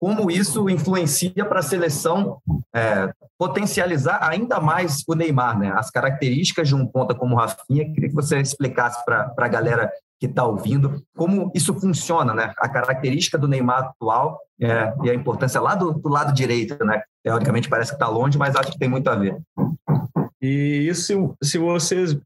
[0.00, 2.40] como isso influencia para a seleção
[2.74, 5.72] é, potencializar ainda mais o Neymar, né?
[5.74, 9.90] As características de um ponta como o Rafinha, queria que você explicasse para a galera
[10.20, 12.52] que está ouvindo como isso funciona, né?
[12.58, 17.02] A característica do Neymar atual é, e a importância lá do, do lado direito, né?
[17.22, 19.36] Teoricamente parece que está longe, mas acho que tem muito a ver.
[20.40, 22.16] E isso, se vocês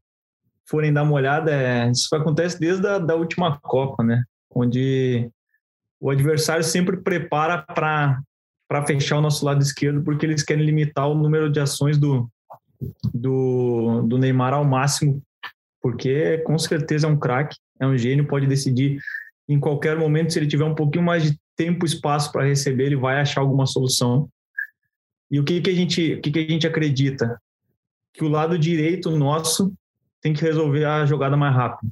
[0.67, 4.23] forem dar uma olhada, é, isso acontece desde a da última Copa, né?
[4.49, 5.29] Onde
[6.03, 11.15] o adversário sempre prepara para fechar o nosso lado esquerdo, porque eles querem limitar o
[11.15, 12.29] número de ações do,
[13.13, 15.23] do, do Neymar ao máximo,
[15.81, 18.99] porque com certeza é um craque, é um gênio, pode decidir
[19.47, 22.87] em qualquer momento, se ele tiver um pouquinho mais de tempo e espaço para receber,
[22.87, 24.27] ele vai achar alguma solução.
[25.31, 27.41] E o que, que, a gente, o que, que a gente acredita?
[28.13, 29.73] Que o lado direito nosso
[30.21, 31.89] tem que resolver a jogada mais rápido.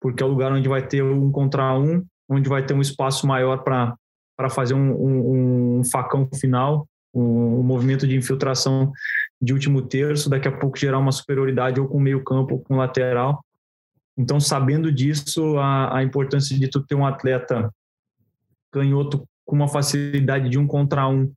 [0.00, 3.26] Porque é o lugar onde vai ter um contra um onde vai ter um espaço
[3.26, 8.92] maior para fazer um, um, um, facão final, um, um, movimento de infiltração
[9.40, 12.76] de último terço, daqui a pouco gerar uma superioridade ou com meio campo ou com
[12.76, 13.44] lateral.
[14.18, 17.70] Então, sabendo disso, a, a importância de tu ter um atleta
[18.72, 21.32] canhoto com uma facilidade de um contra um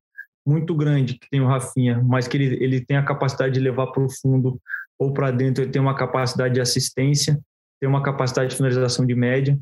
[0.45, 3.87] muito grande, que tem o Rafinha, mas que ele, ele tem a capacidade de levar
[3.87, 4.59] para o fundo
[4.97, 7.39] ou para dentro, ele tem uma capacidade de assistência,
[7.79, 9.57] tem uma capacidade de finalização de média.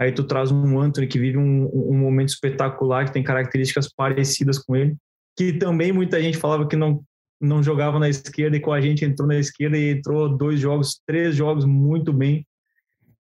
[0.00, 4.58] Aí tu traz um Anthony que vive um, um momento espetacular, que tem características parecidas
[4.58, 4.96] com ele,
[5.36, 7.04] que também muita gente falava que não
[7.42, 11.00] não jogava na esquerda e com a gente entrou na esquerda e entrou dois jogos,
[11.06, 12.46] três jogos muito bem.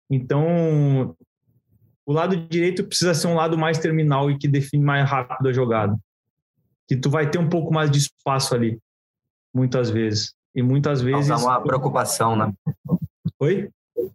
[0.09, 1.13] Então,
[2.05, 5.53] o lado direito precisa ser um lado mais terminal e que define mais rápido a
[5.53, 5.97] jogada.
[6.87, 8.79] Que tu vai ter um pouco mais de espaço ali,
[9.53, 10.33] muitas vezes.
[10.55, 11.27] E muitas vezes.
[11.27, 12.53] Causar uma preocupação, né?
[13.37, 13.69] Oi?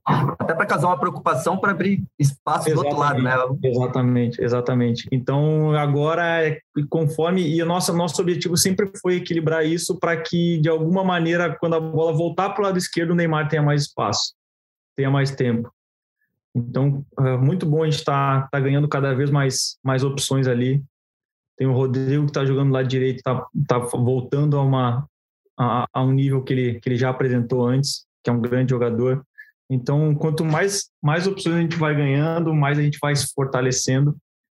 [0.04, 3.34] Até para causar uma preocupação para abrir espaço exatamente, do outro lado, né?
[3.64, 5.08] Exatamente, exatamente.
[5.10, 7.42] Então, agora, é conforme.
[7.56, 11.80] E nosso, nosso objetivo sempre foi equilibrar isso para que, de alguma maneira, quando a
[11.80, 14.34] bola voltar para o lado esquerdo, o Neymar tenha mais espaço,
[14.94, 15.72] tenha mais tempo.
[16.54, 20.46] Então, é muito bom a gente estar tá, tá ganhando cada vez mais, mais opções
[20.46, 20.82] ali.
[21.56, 25.06] Tem o Rodrigo que está jogando lá direito, está tá voltando a, uma,
[25.58, 28.70] a, a, um nível que ele, que ele já apresentou antes, que é um grande
[28.70, 29.24] jogador.
[29.70, 34.16] Então, quanto mais, mais opções a gente vai ganhando, mais a gente vai se fortalecendo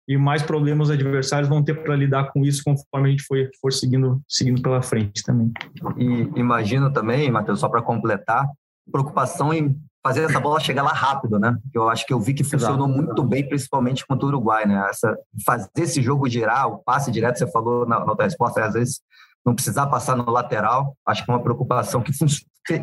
[0.08, 3.38] e mais problemas os adversários vão ter para lidar com isso conforme a gente for,
[3.60, 5.52] for seguindo, seguindo pela frente também.
[5.98, 8.48] E imagino também, Matheus, só para completar,
[8.90, 11.56] preocupação em fazer essa bola chegar lá rápido, né?
[11.74, 13.04] Eu acho que eu vi que funcionou Exato.
[13.04, 14.88] muito bem, principalmente contra o Uruguai, né?
[14.90, 18.74] Essa, fazer esse jogo girar, o passe direto, você falou na, na outra resposta, às
[18.74, 19.02] vezes
[19.46, 22.12] não precisar passar no lateral, acho que é uma preocupação que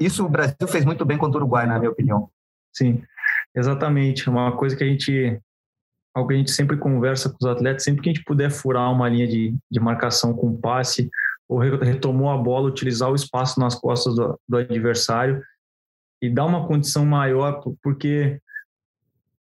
[0.00, 2.30] isso o Brasil fez muito bem contra o Uruguai, na minha opinião.
[2.72, 3.02] Sim,
[3.54, 4.28] exatamente.
[4.28, 5.40] Uma coisa que a gente
[6.14, 8.92] algo que a gente sempre conversa com os atletas, sempre que a gente puder furar
[8.92, 11.08] uma linha de, de marcação com passe,
[11.48, 15.42] ou retomou a bola, utilizar o espaço nas costas do, do adversário,
[16.20, 18.40] e dar uma condição maior, porque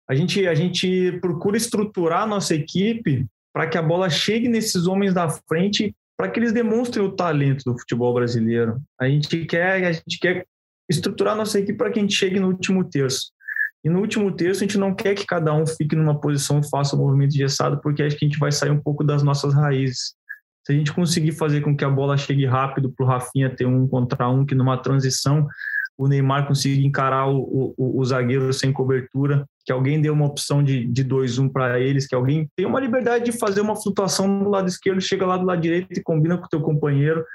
[0.07, 4.85] a gente, a gente procura estruturar a nossa equipe para que a bola chegue nesses
[4.85, 8.81] homens da frente, para que eles demonstrem o talento do futebol brasileiro.
[8.99, 10.45] A gente quer, a gente quer
[10.89, 13.31] estruturar nossa equipe para que a gente chegue no último terço.
[13.85, 16.69] E no último terço, a gente não quer que cada um fique numa posição e
[16.69, 19.53] faça o movimento engessado, porque acho que a gente vai sair um pouco das nossas
[19.53, 20.15] raízes.
[20.65, 23.65] Se a gente conseguir fazer com que a bola chegue rápido para o Rafinha ter
[23.65, 25.47] um contra um, que numa transição
[25.97, 30.63] o Neymar conseguir encarar o, o, o, zagueiro sem cobertura, que alguém dê uma opção
[30.63, 34.49] de, de 2-1 para eles, que alguém tenha uma liberdade de fazer uma flutuação do
[34.49, 37.25] lado esquerdo, chega lá do lado direito e combina com o teu companheiro.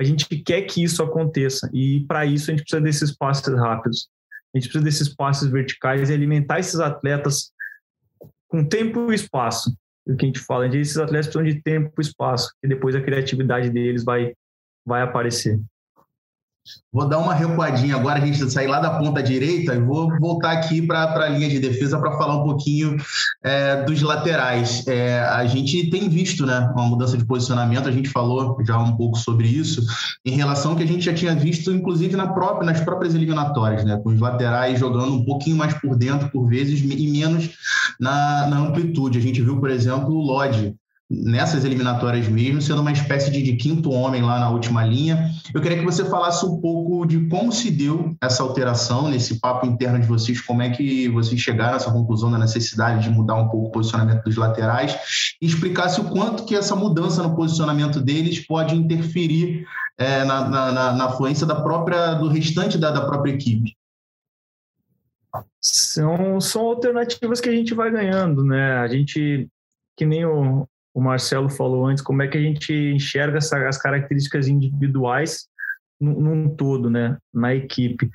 [0.00, 4.08] A gente quer que isso aconteça e para isso a gente precisa desses passes rápidos.
[4.54, 7.52] A gente precisa desses passes verticais e alimentar esses atletas
[8.48, 9.76] com tempo e espaço.
[10.06, 13.00] O que a gente fala, esses atletas precisam de tempo e espaço, e depois a
[13.00, 14.32] criatividade deles vai,
[14.86, 15.60] vai aparecer.
[16.92, 20.52] Vou dar uma recuadinha agora, a gente sair lá da ponta direita e vou voltar
[20.52, 22.96] aqui para a linha de defesa para falar um pouquinho
[23.44, 24.86] é, dos laterais.
[24.86, 28.96] É, a gente tem visto né, uma mudança de posicionamento, a gente falou já um
[28.96, 29.82] pouco sobre isso,
[30.24, 33.84] em relação ao que a gente já tinha visto, inclusive na própria, nas próprias eliminatórias,
[33.84, 37.50] né, com os laterais jogando um pouquinho mais por dentro, por vezes, e menos
[38.00, 39.18] na, na amplitude.
[39.18, 40.74] A gente viu, por exemplo, o Lodge
[41.08, 45.30] nessas eliminatórias mesmo, sendo uma espécie de, de, quinto homem lá na última linha.
[45.54, 49.66] Eu queria que você falasse um pouco de como se deu essa alteração nesse papo
[49.66, 53.36] interno de vocês, como é que vocês chegaram a essa conclusão da necessidade de mudar
[53.36, 58.00] um pouco o posicionamento dos laterais e explicasse o quanto que essa mudança no posicionamento
[58.00, 59.64] deles pode interferir
[59.96, 63.76] é, na, na, na, fluência da própria, do restante da, da própria equipe.
[65.60, 68.78] São, são alternativas que a gente vai ganhando, né?
[68.78, 69.48] A gente,
[69.96, 70.66] que nem o,
[70.96, 75.46] o Marcelo falou antes, como é que a gente enxerga essa, as características individuais
[76.00, 78.08] num, num, todo, né, na equipe.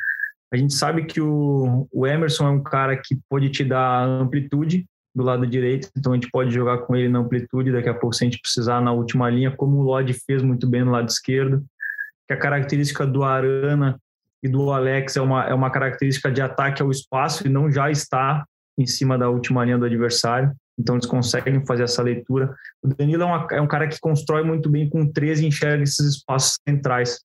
[0.52, 4.88] A gente sabe que o, o Emerson é um cara que pode te dar amplitude
[5.13, 8.15] do lado direito, então a gente pode jogar com ele na amplitude, daqui a pouco
[8.15, 11.08] se a gente precisar na última linha, como o Lodi fez muito bem no lado
[11.08, 11.63] esquerdo,
[12.28, 14.00] que a característica do Arana
[14.41, 17.91] e do Alex é uma, é uma característica de ataque ao espaço e não já
[17.91, 18.44] está
[18.76, 22.55] em cima da última linha do adversário então eles conseguem fazer essa leitura.
[22.81, 25.84] O Danilo é, uma, é um cara que constrói muito bem com 13 e enxerga
[25.84, 27.19] esses espaços centrais.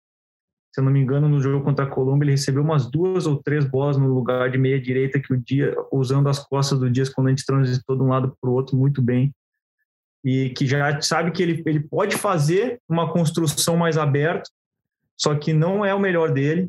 [0.74, 3.42] Se eu não me engano, no jogo contra a Colômbia, ele recebeu umas duas ou
[3.42, 7.08] três bolas no lugar de meia direita que o dia, usando as costas do Dias
[7.08, 9.34] quando a gente transitou de um lado para o outro muito bem.
[10.22, 14.50] E que já sabe que ele, ele pode fazer uma construção mais aberta,
[15.16, 16.68] só que não é o melhor dele.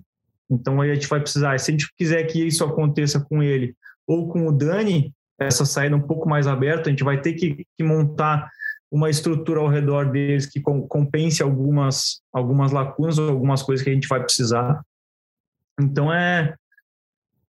[0.49, 3.75] Então aí a gente vai precisar, se a gente quiser que isso aconteça com ele
[4.07, 7.65] ou com o Dani, essa saída um pouco mais aberta, a gente vai ter que,
[7.77, 8.49] que montar
[8.91, 13.93] uma estrutura ao redor deles que compense algumas, algumas lacunas ou algumas coisas que a
[13.93, 14.81] gente vai precisar.
[15.79, 16.55] Então, é,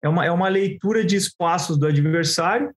[0.03, 2.75] é, uma, é uma leitura de espaços do adversário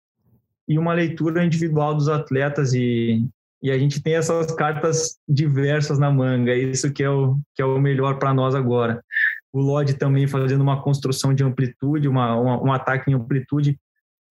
[0.68, 3.28] e uma leitura individual dos atletas e,
[3.62, 7.66] e a gente tem essas cartas diversas na manga, isso que é o, que é
[7.66, 9.04] o melhor para nós agora.
[9.52, 13.78] O Lodi também fazendo uma construção de amplitude, uma, uma, um ataque em amplitude,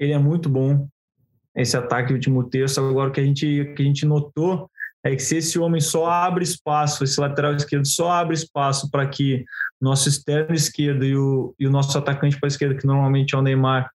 [0.05, 0.89] ele é muito bom,
[1.55, 2.81] esse ataque último terço.
[2.81, 4.71] Agora, o que a gente, que a gente notou
[5.05, 9.07] é que se esse homem só abre espaço, esse lateral esquerdo só abre espaço para
[9.07, 9.45] que
[9.81, 13.39] nosso externo esquerdo e o, e o nosso atacante para a esquerda, que normalmente é
[13.39, 13.91] o Neymar,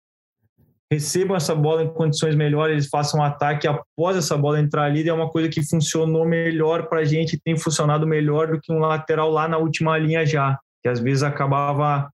[0.92, 5.08] recebam essa bola em condições melhores, eles façam um ataque após essa bola entrar ali,
[5.08, 8.80] é uma coisa que funcionou melhor para a gente, tem funcionado melhor do que um
[8.80, 12.10] lateral lá na última linha já, que às vezes acabava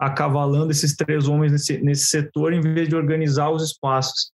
[0.00, 4.32] acavalando esses três homens nesse, nesse setor em vez de organizar os espaços.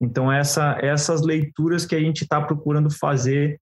[0.00, 3.60] Então, essa, essas leituras que a gente está procurando fazer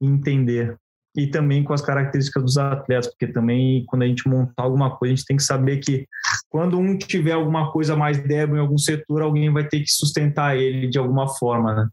[0.00, 0.76] e entender.
[1.16, 5.12] E também com as características dos atletas, porque também quando a gente montar alguma coisa,
[5.12, 6.06] a gente tem que saber que
[6.48, 10.56] quando um tiver alguma coisa mais débil em algum setor, alguém vai ter que sustentar
[10.56, 11.88] ele de alguma forma, né?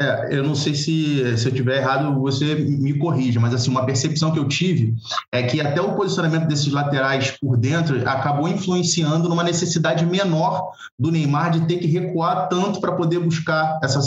[0.00, 3.84] É, eu não sei se, se eu tiver errado, você me corrija, mas assim, uma
[3.84, 4.94] percepção que eu tive
[5.30, 11.10] é que até o posicionamento desses laterais por dentro acabou influenciando numa necessidade menor do
[11.10, 13.98] Neymar de ter que recuar tanto para poder buscar essa,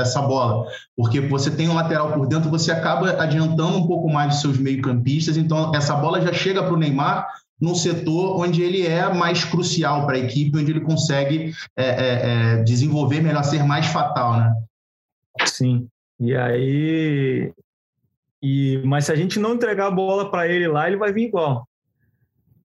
[0.00, 0.66] essa bola.
[0.96, 4.56] Porque você tem um lateral por dentro, você acaba adiantando um pouco mais dos seus
[4.56, 7.26] meio-campistas, então essa bola já chega para o Neymar
[7.60, 12.62] num setor onde ele é mais crucial para a equipe, onde ele consegue é, é,
[12.62, 14.54] desenvolver melhor, ser mais fatal, né?
[15.46, 15.88] Sim.
[16.20, 17.52] E aí.
[18.42, 21.28] E, mas se a gente não entregar a bola para ele lá, ele vai vir
[21.28, 21.66] igual.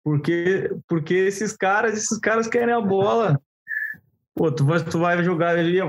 [0.04, 3.40] Porque, porque esses caras, esses caras querem a bola.
[4.36, 5.80] Pô, tu vai, tu vai jogar ali,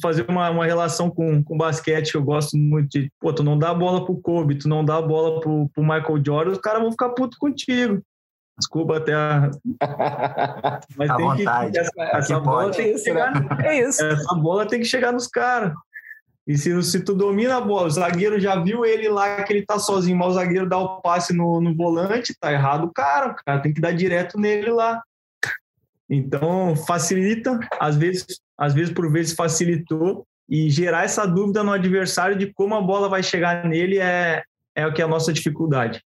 [0.00, 3.10] fazer uma, uma relação com, com basquete que eu gosto muito de.
[3.18, 5.82] Pô, tu não dá a bola pro Kobe, tu não dá a bola pro, pro
[5.82, 8.02] Michael Jordan, os caras vão ficar puto contigo.
[8.58, 9.50] Desculpa até a.
[10.96, 11.72] Mas a tem vontade.
[11.72, 11.78] que.
[11.78, 13.64] Essa, essa bola tem que chegar.
[13.64, 14.04] É isso.
[14.04, 15.72] Essa bola tem que chegar nos caras.
[16.46, 19.64] E se, se tu domina a bola, o zagueiro já viu ele lá que ele
[19.64, 23.32] tá sozinho, mas o zagueiro dá o passe no, no volante, tá errado o cara,
[23.32, 25.02] o cara tem que dar direto nele lá.
[26.08, 28.26] Então, facilita, às vezes,
[28.58, 33.08] às vezes por vezes facilitou, e gerar essa dúvida no adversário de como a bola
[33.08, 34.42] vai chegar nele é,
[34.74, 36.02] é o que é a nossa dificuldade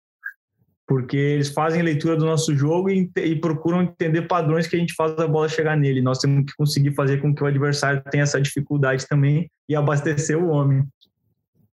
[0.94, 4.94] porque eles fazem leitura do nosso jogo e, e, procuram entender padrões que a gente
[4.94, 6.04] faz a bola chegar nele.
[6.04, 10.38] Nós temos que conseguir fazer com que o adversário tenha essa dificuldade também e abastecer
[10.38, 10.84] o homem.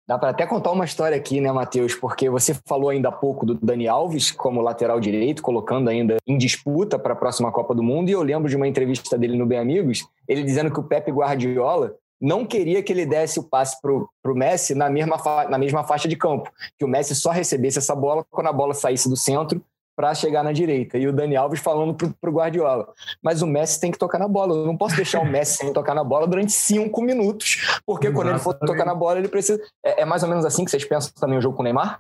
[0.09, 1.95] Dá para até contar uma história aqui, né, Matheus?
[1.95, 6.39] Porque você falou ainda há pouco do Dani Alves como lateral direito, colocando ainda em
[6.39, 8.09] disputa para a próxima Copa do Mundo.
[8.09, 11.13] E eu lembro de uma entrevista dele no Bem Amigos, ele dizendo que o Pepe
[11.13, 15.17] Guardiola não queria que ele desse o passe para o Messi na mesma,
[15.49, 18.75] na mesma faixa de campo, que o Messi só recebesse essa bola quando a bola
[18.75, 19.65] saísse do centro
[19.97, 20.99] para chegar na direita.
[20.99, 22.93] E o Dani Alves falando para o Guardiola.
[23.23, 24.55] Mas o Messi tem que tocar na bola.
[24.55, 28.15] Eu não posso deixar o Messi sem tocar na bola durante cinco minutos, porque Exatamente.
[28.15, 29.61] quando ele for tocar na bola, ele precisa.
[29.85, 31.99] É, é, mais ou menos assim que vocês pensam também o jogo com o Neymar?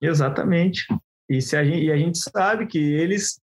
[0.00, 0.86] Exatamente.
[1.28, 3.40] E, se a gente, e a gente sabe que eles.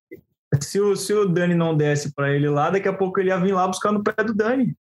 [0.60, 3.38] Se o, se o Dani não desce para ele lá, daqui a pouco ele ia
[3.38, 4.74] vir lá buscar no pé do Dani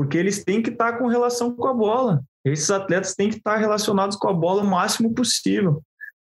[0.00, 2.22] porque eles têm que estar com relação com a bola.
[2.42, 5.82] Esses atletas têm que estar relacionados com a bola o máximo possível.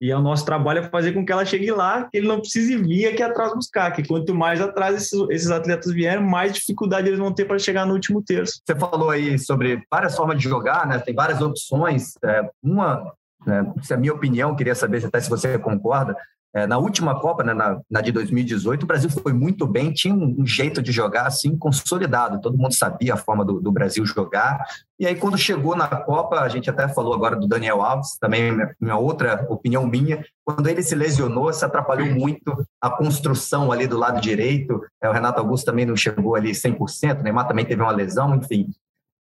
[0.01, 2.75] E o nosso trabalho é fazer com que ela chegue lá, que ele não precise
[2.77, 7.19] vir aqui atrás buscar, que quanto mais atrás esses, esses atletas vierem, mais dificuldade eles
[7.19, 8.59] vão ter para chegar no último terço.
[8.65, 10.97] Você falou aí sobre várias formas de jogar, né?
[10.97, 12.13] tem várias opções.
[12.23, 13.13] É, uma,
[13.45, 16.17] né, é a minha opinião, queria saber até se você concorda,
[16.53, 20.13] é, na última Copa, né, na, na, de 2018, o Brasil foi muito bem, tinha
[20.13, 24.03] um, um, jeito de jogar assim consolidado, todo mundo sabia a forma do, do, Brasil
[24.03, 24.65] jogar.
[24.99, 28.57] E aí, quando chegou na Copa, a gente até falou agora do Daniel Alves, também
[28.81, 33.97] minha outra opinião minha, quando ele se lesionou, se atrapalhou muito a construção ali do
[33.97, 34.81] lado direito.
[35.01, 38.35] É, o Renato Augusto também não chegou ali 100%, o Neymar também teve uma lesão,
[38.35, 38.69] enfim.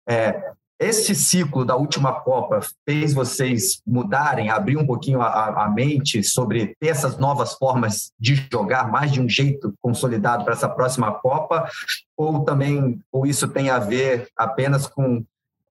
[0.09, 6.22] É, esse ciclo da última Copa fez vocês mudarem, abrir um pouquinho a, a, mente
[6.22, 11.68] sobre essas novas formas de jogar, mais de um jeito consolidado para essa próxima Copa?
[12.16, 15.24] Ou também, ou isso tem a ver apenas com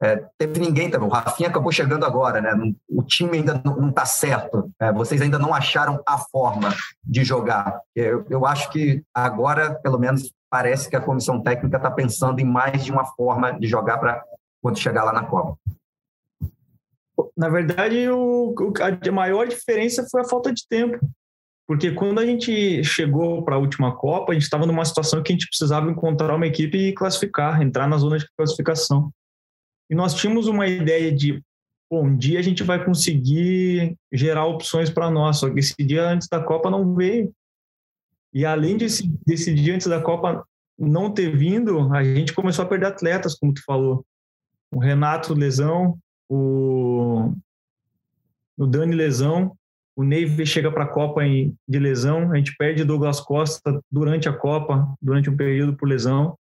[0.02, 1.06] é, teve ninguém também.
[1.06, 2.50] O Rafinha acabou chegando agora, né?
[2.88, 4.70] O time ainda não está certo.
[4.80, 6.74] É, vocês ainda não acharam a forma
[7.04, 7.80] de jogar.
[7.94, 12.44] Eu, eu acho que agora, pelo menos, parece que a comissão técnica está pensando em
[12.44, 14.24] mais de uma forma de jogar para
[14.62, 15.58] quando chegar lá na Copa?
[17.36, 20.98] Na verdade, o, a maior diferença foi a falta de tempo.
[21.66, 25.32] Porque quando a gente chegou para a última Copa, a gente estava numa situação que
[25.32, 29.10] a gente precisava encontrar uma equipe e classificar, entrar na zona de classificação.
[29.88, 31.40] E nós tínhamos uma ideia de,
[31.88, 36.08] bom, um dia a gente vai conseguir gerar opções para nós, só que esse dia
[36.08, 37.32] antes da Copa não veio.
[38.34, 40.44] E além desse, desse dia antes da Copa
[40.76, 44.04] não ter vindo, a gente começou a perder atletas, como tu falou
[44.70, 45.98] o Renato lesão,
[46.28, 47.32] o,
[48.56, 49.56] o Dani lesão,
[49.96, 54.28] o Ney chega para a Copa em, de lesão, a gente perde Douglas Costa durante
[54.28, 56.38] a Copa, durante um período por lesão.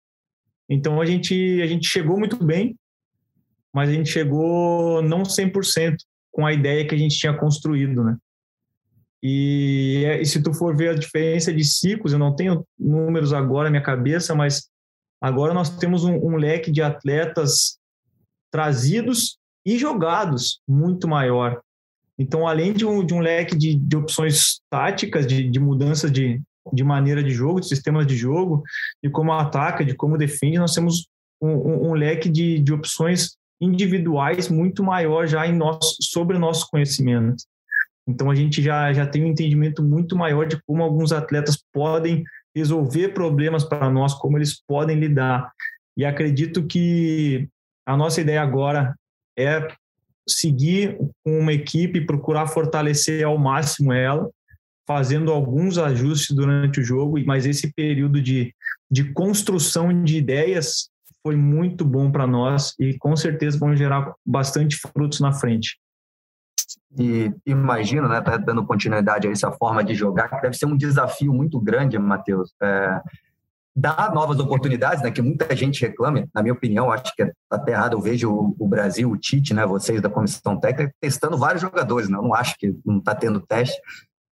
[0.69, 2.75] Então a gente a gente chegou muito bem,
[3.71, 5.97] mas a gente chegou não 100%
[6.31, 8.17] com a ideia que a gente tinha construído, né?
[9.23, 13.65] E, e, se tu for ver a diferença de ciclos, eu não tenho números agora
[13.65, 14.69] na minha cabeça, mas
[15.19, 17.79] agora nós temos um, um leque de atletas
[18.51, 21.61] trazidos e jogados muito maior.
[22.17, 26.41] Então, além de um, de um leque de, de opções táticas, de, de mudança de,
[26.71, 28.63] de maneira de jogo, de sistemas de jogo,
[29.03, 31.07] de como ataca, de como defende, nós temos
[31.41, 36.39] um, um, um leque de, de opções individuais muito maior já em nosso, sobre o
[36.39, 37.43] nosso conhecimento.
[38.07, 42.23] Então a gente já, já tem um entendimento muito maior de como alguns atletas podem
[42.55, 45.51] resolver problemas para nós, como eles podem lidar.
[45.97, 47.49] E acredito que
[47.85, 48.95] a nossa ideia agora
[49.37, 49.67] é
[50.27, 54.29] seguir com uma equipe, procurar fortalecer ao máximo ela,
[54.87, 58.53] fazendo alguns ajustes durante o jogo, mas esse período de,
[58.89, 60.89] de construção de ideias
[61.23, 65.79] foi muito bom para nós e com certeza vão gerar bastante frutos na frente.
[66.97, 70.77] E imagino, né, tá dando continuidade a essa forma de jogar, que deve ser um
[70.77, 72.53] desafio muito grande, Matheus.
[72.61, 73.01] É,
[73.75, 77.73] dar novas oportunidades, né, que muita gente reclama, na minha opinião, acho que é até
[77.73, 82.07] errado, eu vejo o, Brasil, o Tite, né, vocês da comissão técnica, testando vários jogadores,
[82.07, 83.77] né, eu não acho que não está tendo teste,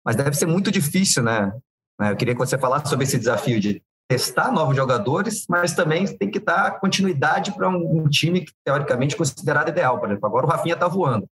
[0.04, 1.52] mas deve ser muito difícil, né,
[2.00, 6.06] né, eu queria que você falasse sobre esse desafio de testar novos jogadores, mas também
[6.06, 10.00] tem que dar continuidade para um, um, time que, teoricamente, considerado ideal.
[10.00, 11.28] Por exemplo, agora o Rafinha está voando.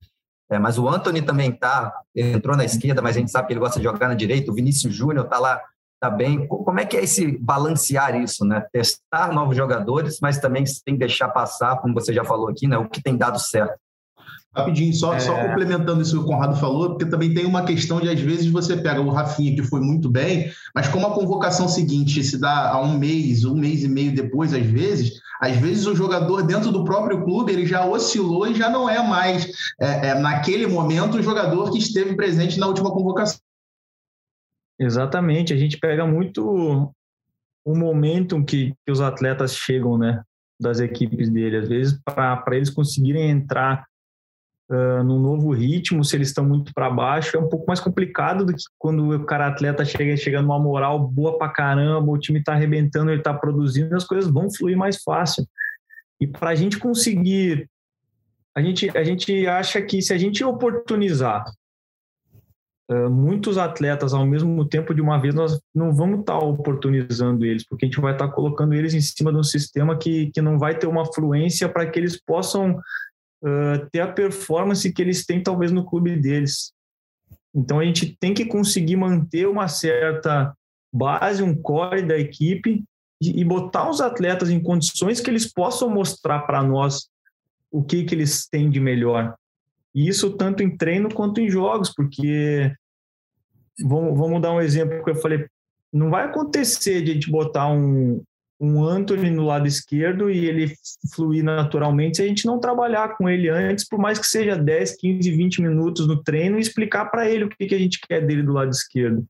[0.50, 3.60] É, mas o Anthony também está, entrou na esquerda, mas a gente sabe que ele
[3.60, 4.50] gosta de jogar na direita.
[4.50, 5.60] O Vinícius Júnior está lá
[6.00, 6.46] tá bem.
[6.46, 8.64] Como é que é esse balancear isso, né?
[8.72, 12.76] Testar novos jogadores, mas também tem que deixar passar, como você já falou aqui, né?
[12.76, 13.78] O que tem dado certo.
[14.54, 15.18] Rapidinho, só, é...
[15.18, 18.46] só complementando isso que o Conrado falou, porque também tem uma questão de, às vezes,
[18.46, 22.70] você pega o Rafinha, que foi muito bem, mas como a convocação seguinte se dá
[22.70, 26.70] a um mês, um mês e meio depois, às vezes, às vezes o jogador dentro
[26.70, 31.18] do próprio clube ele já oscilou e já não é mais, é, é, naquele momento,
[31.18, 33.38] o jogador que esteve presente na última convocação.
[34.78, 36.92] Exatamente, a gente pega muito
[37.64, 40.22] o momento que, que os atletas chegam, né,
[40.60, 41.56] das equipes dele.
[41.56, 43.86] Às vezes, para eles conseguirem entrar
[44.68, 48.44] uh, num novo ritmo, se eles estão muito para baixo, é um pouco mais complicado
[48.44, 52.40] do que quando o cara atleta chega, chega numa moral boa para caramba, o time
[52.40, 55.46] está arrebentando, ele está produzindo, as coisas vão fluir mais fácil.
[56.20, 57.68] E para a gente conseguir,
[58.54, 61.44] a gente, a gente acha que se a gente oportunizar
[62.90, 67.42] Uh, muitos atletas ao mesmo tempo de uma vez nós não vamos estar tá oportunizando
[67.42, 70.30] eles porque a gente vai estar tá colocando eles em cima de um sistema que,
[70.32, 75.00] que não vai ter uma fluência para que eles possam uh, ter a performance que
[75.00, 76.74] eles têm talvez no clube deles.
[77.54, 80.54] Então a gente tem que conseguir manter uma certa
[80.92, 82.84] base um core da equipe
[83.22, 87.08] e, e botar os atletas em condições que eles possam mostrar para nós
[87.70, 89.34] o que que eles têm de melhor
[89.94, 92.72] e isso tanto em treino quanto em jogos, porque
[93.80, 95.46] vamos, vamos dar um exemplo que eu falei,
[95.92, 98.22] não vai acontecer de a gente botar um,
[98.60, 100.74] um Anthony no lado esquerdo e ele
[101.14, 104.96] fluir naturalmente se a gente não trabalhar com ele antes, por mais que seja 10,
[104.96, 108.26] 15, 20 minutos no treino e explicar para ele o que, que a gente quer
[108.26, 109.24] dele do lado esquerdo.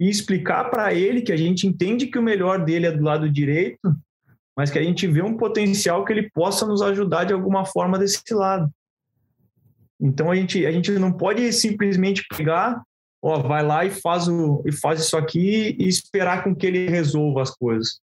[0.00, 3.28] E explicar para ele que a gente entende que o melhor dele é do lado
[3.28, 3.80] direito,
[4.56, 7.98] mas que a gente vê um potencial que ele possa nos ajudar de alguma forma
[7.98, 8.70] desse lado.
[10.00, 12.80] Então a gente, a gente não pode simplesmente pegar,
[13.22, 16.88] ó, vai lá e faz, o, e faz isso aqui e esperar com que ele
[16.88, 18.00] resolva as coisas.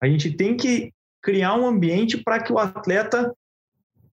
[0.00, 3.32] A gente tem que criar um ambiente para que o atleta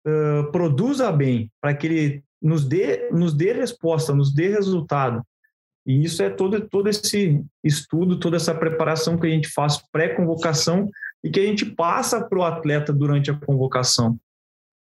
[0.07, 5.23] uh, produza bem, para que ele nos dê, nos dê resposta, nos dê resultado.
[5.87, 10.91] E isso é todo, todo esse estudo, toda essa preparação que a gente faz pré-convocação
[11.23, 14.19] e que a gente passa para o atleta durante a convocação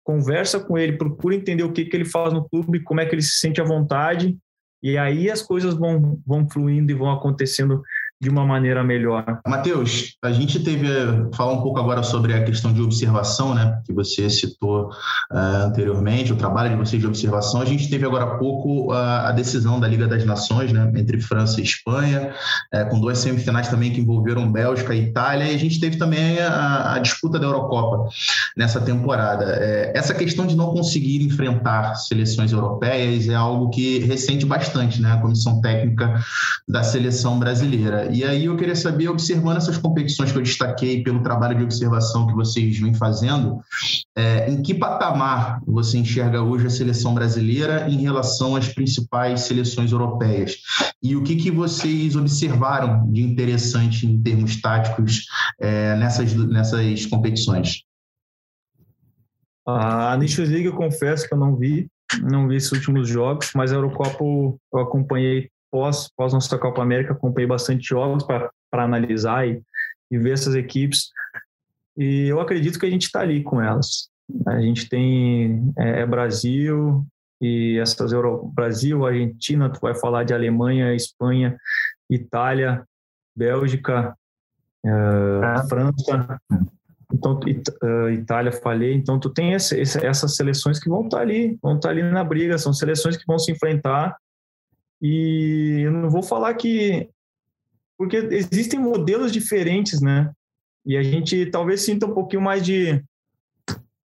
[0.04, 3.14] conversa com ele, procura entender o que, que ele faz no clube, como é que
[3.14, 4.36] ele se sente à vontade,
[4.82, 7.82] e aí as coisas vão, vão fluindo e vão acontecendo
[8.22, 9.40] de uma maneira melhor.
[9.44, 10.86] Matheus, a gente teve
[11.34, 14.90] falar um pouco agora sobre a questão de observação, né, que você citou
[15.32, 17.60] uh, anteriormente, o trabalho de vocês de observação.
[17.60, 21.20] A gente teve agora há pouco uh, a decisão da Liga das Nações, né, entre
[21.20, 22.32] França e Espanha,
[22.72, 26.38] uh, com duas semifinais também que envolveram Bélgica e Itália, e a gente teve também
[26.38, 28.08] a, a disputa da Eurocopa
[28.56, 29.46] nessa temporada.
[29.94, 35.16] Essa questão de não conseguir enfrentar seleções europeias é algo que ressente bastante, né, a
[35.16, 36.22] comissão técnica
[36.68, 38.11] da seleção brasileira.
[38.12, 42.26] E aí eu queria saber, observando essas competições que eu destaquei pelo trabalho de observação
[42.26, 43.60] que vocês vêm fazendo,
[44.14, 49.92] é, em que patamar você enxerga hoje a seleção brasileira em relação às principais seleções
[49.92, 50.56] europeias?
[51.02, 55.26] E o que, que vocês observaram de interessante em termos táticos
[55.60, 57.84] é, nessas, nessas competições?
[59.66, 61.88] A Nations League eu confesso que eu não vi,
[62.20, 67.14] não vi esses últimos jogos, mas a Eurocopa eu acompanhei pós, pós nossa Copa América,
[67.14, 69.62] acompanhei bastante jogos para analisar e,
[70.10, 71.10] e ver essas equipes.
[71.96, 74.10] E eu acredito que a gente está ali com elas.
[74.46, 77.04] A gente tem é, é Brasil
[77.40, 81.56] e essas Euro, Brasil, Argentina, tu vai falar de Alemanha, Espanha,
[82.08, 82.84] Itália,
[83.34, 84.14] Bélgica,
[84.86, 86.38] uh, França,
[87.12, 91.22] então uh, Itália falei, então tu tem esse, esse, essas seleções que vão estar tá
[91.22, 94.16] ali, vão estar tá ali na briga, são seleções que vão se enfrentar
[95.02, 97.10] e eu não vou falar que
[97.98, 100.32] porque existem modelos diferentes, né?
[100.86, 103.02] E a gente talvez sinta um pouquinho mais de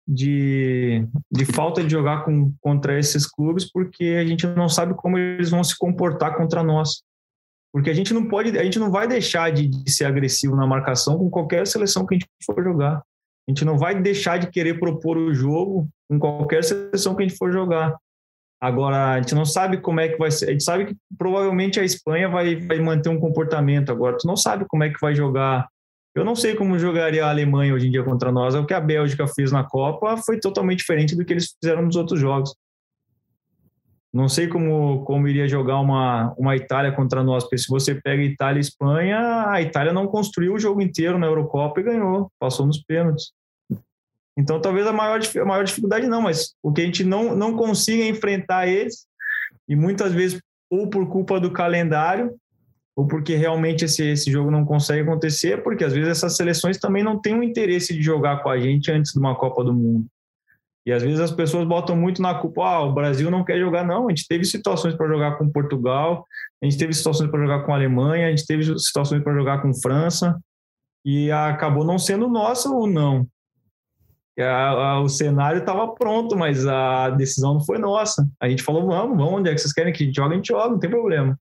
[0.09, 5.19] de, de falta de jogar com, contra esses clubes porque a gente não sabe como
[5.19, 7.03] eles vão se comportar contra nós.
[7.73, 10.67] Porque a gente não pode, a gente não vai deixar de, de ser agressivo na
[10.67, 13.03] marcação com qualquer seleção que a gente for jogar.
[13.47, 17.29] A gente não vai deixar de querer propor o jogo com qualquer seleção que a
[17.29, 17.95] gente for jogar.
[18.61, 20.49] Agora, a gente não sabe como é que vai ser.
[20.49, 23.91] A gente sabe que provavelmente a Espanha vai, vai manter um comportamento.
[23.91, 25.67] Agora, tu não sabe como é que vai jogar.
[26.15, 28.55] Eu não sei como jogaria a Alemanha hoje em dia contra nós.
[28.55, 31.97] O que a Bélgica fez na Copa foi totalmente diferente do que eles fizeram nos
[31.97, 32.55] outros jogos.
[34.17, 38.23] Não sei como, como iria jogar uma, uma Itália contra nós, porque se você pega
[38.23, 42.65] Itália e Espanha, a Itália não construiu o jogo inteiro na Eurocopa e ganhou, passou
[42.65, 43.33] nos pênaltis.
[44.37, 47.57] Então, talvez a maior, a maior dificuldade não, mas o que a gente não, não
[47.57, 49.07] consiga enfrentar eles,
[49.69, 52.35] e muitas vezes ou por culpa do calendário,
[52.97, 57.03] ou porque realmente esse, esse jogo não consegue acontecer, porque às vezes essas seleções também
[57.03, 60.07] não têm o interesse de jogar com a gente antes de uma Copa do Mundo.
[60.87, 63.85] E às vezes as pessoas botam muito na culpa, ah, o Brasil não quer jogar,
[63.85, 64.07] não.
[64.07, 66.25] A gente teve situações para jogar com Portugal,
[66.63, 69.61] a gente teve situações para jogar com a Alemanha, a gente teve situações para jogar
[69.61, 70.39] com França,
[71.05, 73.27] e acabou não sendo nossa ou não.
[75.03, 78.29] O cenário estava pronto, mas a decisão não foi nossa.
[78.41, 80.37] A gente falou, vamos, vamos, onde é que vocês querem que a gente jogue, a
[80.37, 81.39] gente joga, não tem problema.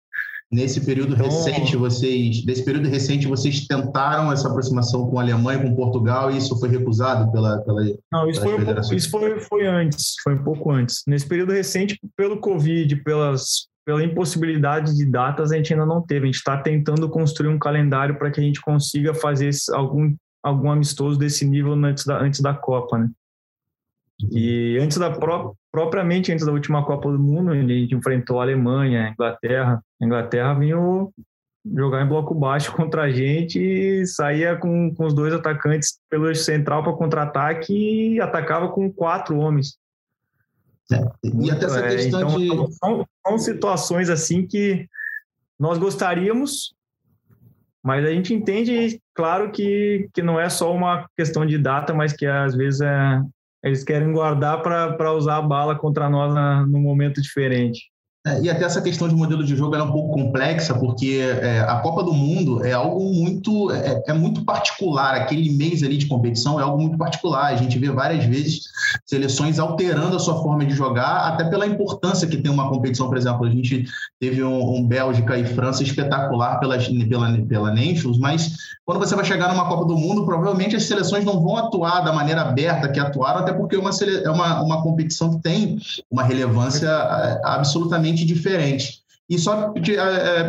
[0.52, 5.60] Nesse período então, recente, vocês, nesse período recente, vocês tentaram essa aproximação com a Alemanha,
[5.60, 7.82] com Portugal, e isso foi recusado pela, pela
[8.12, 11.02] Não, isso, foi, um pouco, isso foi, foi antes, foi um pouco antes.
[11.08, 16.24] Nesse período recente, pelo Covid, pelas, pela impossibilidade de datas, a gente ainda não teve.
[16.24, 20.16] A gente está tentando construir um calendário para que a gente consiga fazer algum,
[20.46, 23.10] algum amistoso desse nível antes da, antes da Copa, né?
[24.32, 28.44] E antes da pró propriamente antes da última Copa do Mundo, a gente enfrentou a
[28.44, 29.84] Alemanha, a Inglaterra.
[30.02, 30.78] A Inglaterra vinha
[31.66, 36.34] jogar em bloco baixo contra a gente e saía com, com os dois atacantes pelo
[36.36, 39.78] central para contra-ataque e atacava com quatro homens.
[40.92, 42.76] É, e até essa é, questão então, de...
[42.76, 44.88] São, são situações assim que
[45.60, 46.75] nós gostaríamos,
[47.86, 52.14] mas a gente entende, claro, que, que não é só uma questão de data, mas
[52.14, 53.22] que às vezes é,
[53.64, 57.92] eles querem guardar para usar a bala contra nós na, num momento diferente.
[58.26, 61.60] É, e até essa questão de modelo de jogo é um pouco complexa, porque é,
[61.60, 65.14] a Copa do Mundo é algo muito é, é, muito particular.
[65.14, 67.54] Aquele mês ali de competição é algo muito particular.
[67.54, 68.64] A gente vê várias vezes
[69.06, 73.08] seleções alterando a sua forma de jogar, até pela importância que tem uma competição.
[73.08, 73.86] Por exemplo, a gente
[74.20, 79.26] teve um, um Bélgica e França espetacular pela, pela, pela Nations, mas quando você vai
[79.26, 83.00] chegar numa Copa do Mundo, provavelmente as seleções não vão atuar da maneira aberta que
[83.00, 85.78] atuaram, até porque é uma, é uma, uma competição que tem
[86.10, 89.04] uma relevância é, absolutamente diferente.
[89.28, 89.96] E só te,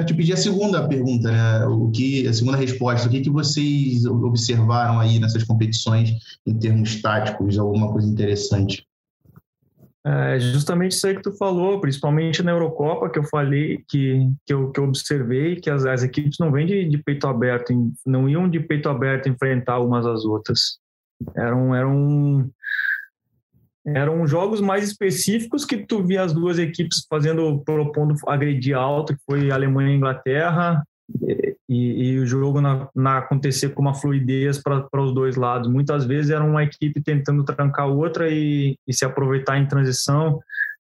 [0.07, 1.65] te pedir a segunda pergunta, né?
[1.65, 6.13] O que, a segunda resposta, o que, que vocês observaram aí nessas competições
[6.47, 8.87] em termos táticos, alguma coisa interessante?
[10.09, 14.55] É justamente isso aí que tu falou, principalmente na Eurocopa, que eu falei, que, que,
[14.55, 17.73] eu, que eu observei, que as, as equipes não vêm de, de peito aberto,
[18.07, 20.79] não iam de peito aberto enfrentar umas às outras.
[21.35, 22.49] Eram, eram
[23.87, 29.23] eram jogos mais específicos que tu via as duas equipes fazendo, propondo agredir alto, que
[29.25, 30.83] foi Alemanha e Inglaterra,
[31.69, 35.71] e, e o jogo na, na, acontecer com uma fluidez para os dois lados.
[35.71, 40.41] Muitas vezes era uma equipe tentando trancar outra e, e, se aproveitar em transição.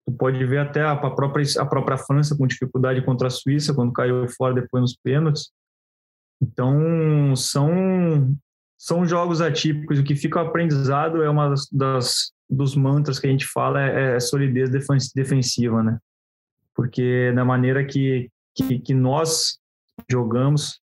[0.07, 3.75] Tu pode ver até a, a, própria, a própria França com dificuldade contra a Suíça,
[3.75, 5.51] quando caiu fora depois nos pênaltis.
[6.41, 8.35] Então, são,
[8.79, 9.99] são jogos atípicos.
[9.99, 14.21] O que fica aprendizado é uma das, dos mantras que a gente fala é, é
[14.21, 14.71] solidez
[15.15, 15.99] defensiva, né?
[16.75, 19.59] Porque da maneira que, que, que nós
[20.09, 20.81] jogamos,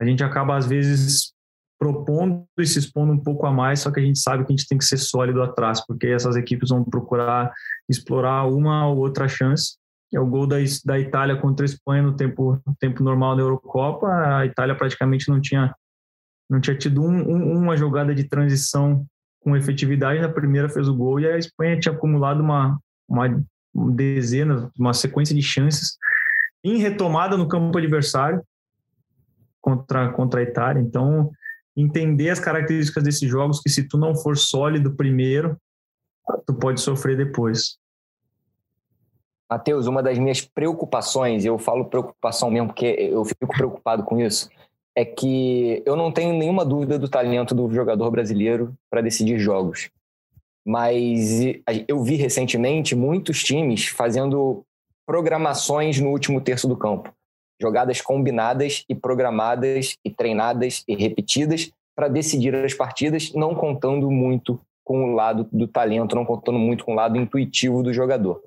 [0.00, 1.34] a gente acaba às vezes
[1.76, 4.56] propondo e se expondo um pouco a mais, só que a gente sabe que a
[4.56, 7.52] gente tem que ser sólido atrás, porque essas equipes vão procurar
[7.88, 9.76] explorar uma ou outra chance.
[10.12, 14.06] É o gol da, da Itália contra a Espanha no tempo, tempo normal da Eurocopa.
[14.38, 15.74] A Itália praticamente não tinha,
[16.48, 19.06] não tinha tido um, um, uma jogada de transição
[19.40, 22.78] com efetividade, na primeira fez o gol e a Espanha tinha acumulado uma,
[23.08, 25.96] uma dezena, uma sequência de chances
[26.64, 28.42] em retomada no campo adversário
[29.60, 30.80] contra, contra a Itália.
[30.80, 31.30] Então,
[31.76, 35.58] entender as características desses jogos, que se tu não for sólido primeiro,
[36.46, 37.76] tu pode sofrer depois.
[39.50, 44.48] Matheus, uma das minhas preocupações, eu falo preocupação mesmo porque eu fico preocupado com isso,
[44.96, 49.90] é que eu não tenho nenhuma dúvida do talento do jogador brasileiro para decidir jogos.
[50.66, 51.40] Mas
[51.88, 54.64] eu vi recentemente muitos times fazendo
[55.06, 57.12] programações no último terço do campo.
[57.60, 64.58] Jogadas combinadas e programadas e treinadas e repetidas para decidir as partidas, não contando muito
[64.84, 68.42] com o lado do talento, não contando muito com o lado intuitivo do jogador.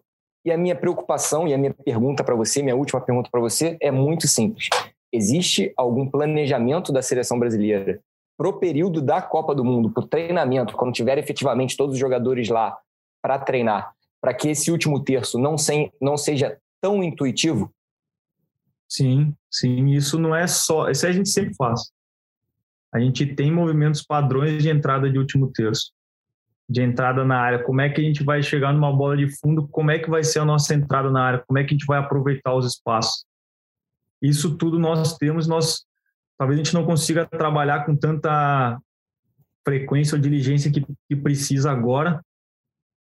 [0.46, 3.78] E a minha preocupação e a minha pergunta para você, minha última pergunta para você
[3.82, 4.70] é muito simples.
[5.18, 8.00] Existe algum planejamento da seleção brasileira
[8.38, 12.00] para o período da Copa do Mundo, para o treinamento, quando tiver efetivamente todos os
[12.00, 12.78] jogadores lá
[13.20, 17.74] para treinar, para que esse último terço não, sem, não seja tão intuitivo?
[18.88, 19.88] Sim, sim.
[19.88, 20.90] Isso não é só.
[20.90, 21.92] Isso a gente sempre faz.
[22.94, 25.92] A gente tem movimentos padrões de entrada de último terço,
[26.70, 27.64] de entrada na área.
[27.64, 29.68] Como é que a gente vai chegar numa bola de fundo?
[29.68, 31.44] Como é que vai ser a nossa entrada na área?
[31.46, 33.27] Como é que a gente vai aproveitar os espaços?
[34.22, 35.48] Isso tudo nós temos.
[35.48, 35.86] Nós
[36.38, 38.80] talvez a gente não consiga trabalhar com tanta
[39.66, 42.22] frequência ou diligência que, que precisa agora,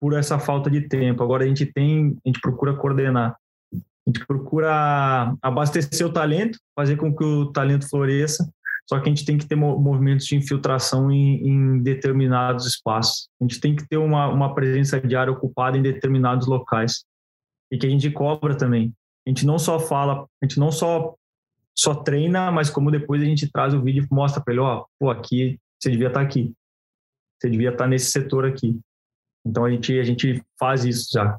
[0.01, 1.23] por essa falta de tempo.
[1.23, 3.37] Agora a gente tem, a gente procura coordenar.
[3.73, 8.49] A gente procura abastecer o talento, fazer com que o talento floresça,
[8.89, 13.29] só que a gente tem que ter movimentos de infiltração em, em determinados espaços.
[13.41, 17.05] A gente tem que ter uma, uma presença diária ocupada em determinados locais.
[17.71, 18.93] E que a gente cobra também.
[19.27, 21.15] A gente não só fala, a gente não só
[21.75, 24.85] só treina, mas como depois a gente traz o vídeo e mostra para ele, ó,
[24.99, 26.55] pô, aqui você devia estar tá aqui.
[27.41, 28.79] Você devia estar tá nesse setor aqui.
[29.45, 31.37] Então a gente, a gente faz isso já.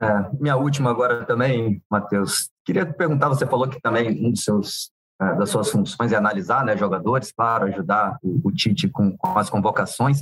[0.00, 2.50] É, minha última agora também, Matheus.
[2.64, 6.76] Queria perguntar, você falou que também um dos seus das suas funções é analisar né,
[6.76, 10.20] jogadores, claro, ajudar o, o Tite com, com, as convocações.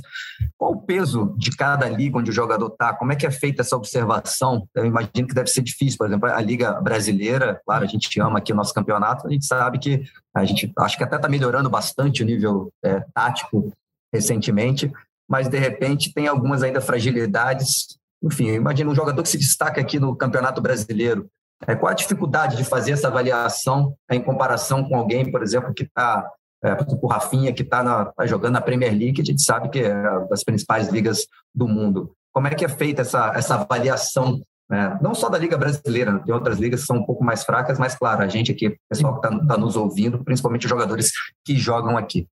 [0.57, 2.93] Qual o peso de cada liga onde o jogador está?
[2.93, 4.67] Como é que é feita essa observação?
[4.75, 8.37] Eu imagino que deve ser difícil, por exemplo, a Liga Brasileira, claro, a gente ama
[8.37, 10.03] aqui o nosso campeonato, a gente sabe que
[10.35, 13.71] a gente acho que até está melhorando bastante o nível é, tático
[14.13, 14.91] recentemente,
[15.27, 17.97] mas de repente tem algumas ainda fragilidades.
[18.21, 21.27] Enfim, imagina um jogador que se destaca aqui no Campeonato Brasileiro.
[21.67, 25.83] É, qual a dificuldade de fazer essa avaliação em comparação com alguém, por exemplo, que
[25.83, 26.29] está,
[26.63, 29.79] é, o Rafinha, que está tá jogando na Premier League, que a gente sabe que
[29.79, 32.13] é das principais ligas do mundo.
[32.31, 34.97] Como é que é feita essa, essa avaliação né?
[35.01, 37.95] não só da Liga Brasileira, tem outras ligas que são um pouco mais fracas, mas
[37.95, 41.11] claro, a gente aqui, o pessoal que está tá nos ouvindo, principalmente os jogadores
[41.45, 42.27] que jogam aqui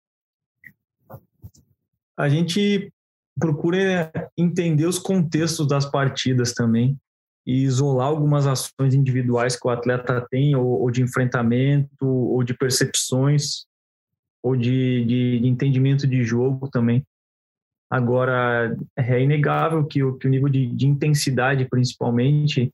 [2.19, 2.93] a gente
[3.39, 6.99] procura entender os contextos das partidas também
[7.49, 12.53] e isolar algumas ações individuais que o atleta tem, ou, ou de enfrentamento, ou de
[12.53, 13.65] percepções,
[14.43, 17.03] ou de, de, de, entendimento de jogo também.
[17.91, 22.71] Agora, é inegável que o, que o nível de, de intensidade, principalmente,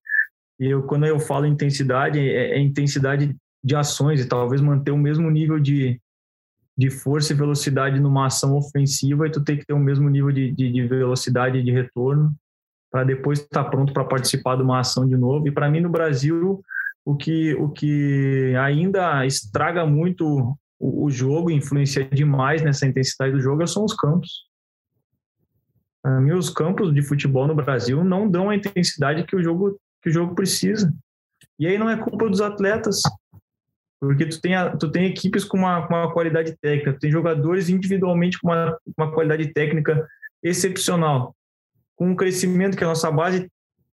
[0.59, 4.99] e eu, quando eu falo intensidade, é, é intensidade de ações e talvez manter o
[4.99, 6.01] mesmo nível de,
[6.77, 10.33] de força e velocidade numa ação ofensiva e tu tem que ter o mesmo nível
[10.33, 12.35] de, de, de velocidade de retorno
[12.95, 15.49] para depois estar tá pronto para participar de uma ação de novo.
[15.49, 16.63] E para mim no Brasil
[17.05, 23.41] o que o que ainda estraga muito o, o jogo, influencia demais nessa intensidade do
[23.41, 24.45] jogo são os campos.
[26.01, 29.77] Para mim os campos de futebol no Brasil não dão a intensidade que o jogo
[30.01, 30.95] que o jogo precisa.
[31.59, 33.03] E aí não é culpa dos atletas,
[34.01, 37.11] porque tu tem, a, tu tem equipes com uma, com uma qualidade técnica, tu tem
[37.11, 40.07] jogadores individualmente com uma, uma qualidade técnica
[40.45, 41.35] excepcional,
[41.97, 43.49] com um crescimento que a nossa base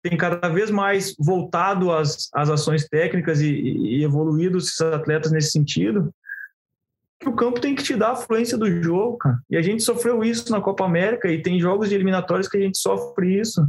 [0.03, 5.51] tem cada vez mais voltado às, às ações técnicas e, e evoluído esses atletas nesse
[5.51, 6.13] sentido,
[7.19, 9.39] que o campo tem que te dar a fluência do jogo, cara.
[9.51, 12.61] E a gente sofreu isso na Copa América e tem jogos de eliminatórios que a
[12.61, 13.67] gente sofre isso.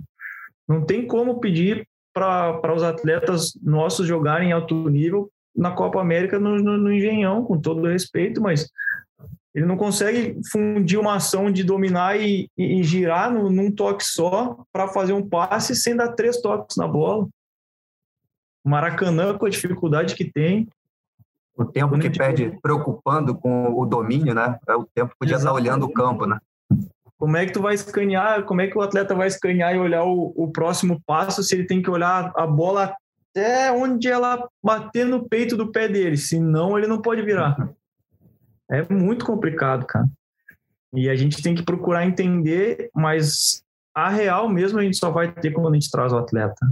[0.68, 6.40] Não tem como pedir para os atletas nossos jogarem em alto nível na Copa América
[6.40, 8.70] no, no, no Engenhão, com todo respeito, mas
[9.58, 14.06] ele não consegue fundir uma ação de dominar e, e, e girar no, num toque
[14.06, 17.28] só para fazer um passe sem dar três toques na bola.
[18.64, 20.68] Maracanã, com a dificuldade que tem.
[21.58, 24.60] O tempo que perde preocupando com o domínio, né?
[24.70, 25.62] É o tempo que podia Exatamente.
[25.62, 26.38] estar olhando o campo, né?
[27.18, 28.44] Como é que tu vai escanear?
[28.44, 31.66] Como é que o atleta vai escanear e olhar o, o próximo passo se ele
[31.66, 32.96] tem que olhar a bola
[33.32, 37.58] até onde ela bater no peito do pé dele, senão ele não pode virar.
[38.70, 40.08] É muito complicado, cara.
[40.94, 43.64] E a gente tem que procurar entender, mas
[43.94, 46.66] a real mesmo a gente só vai ter quando a gente traz o atleta.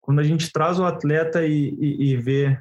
[0.00, 2.58] Quando a gente traz o atleta e, e, e vê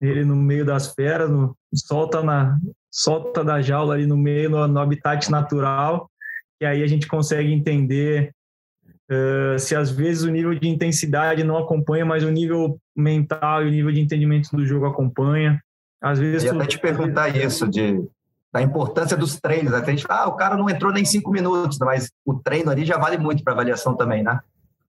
[0.00, 2.58] ele no meio das feras, no, solta, na,
[2.90, 6.10] solta da jaula ali no meio, no, no habitat natural,
[6.60, 8.32] e aí a gente consegue entender
[9.10, 13.68] uh, se às vezes o nível de intensidade não acompanha, mas o nível mental e
[13.68, 15.62] o nível de entendimento do jogo acompanha.
[16.00, 16.44] Às vezes.
[16.44, 18.00] Eu ia até te perguntar isso, de
[18.52, 19.72] da importância dos treinos.
[19.72, 22.70] Até a gente fala, ah, o cara não entrou nem cinco minutos, mas o treino
[22.70, 24.40] ali já vale muito para avaliação também, né?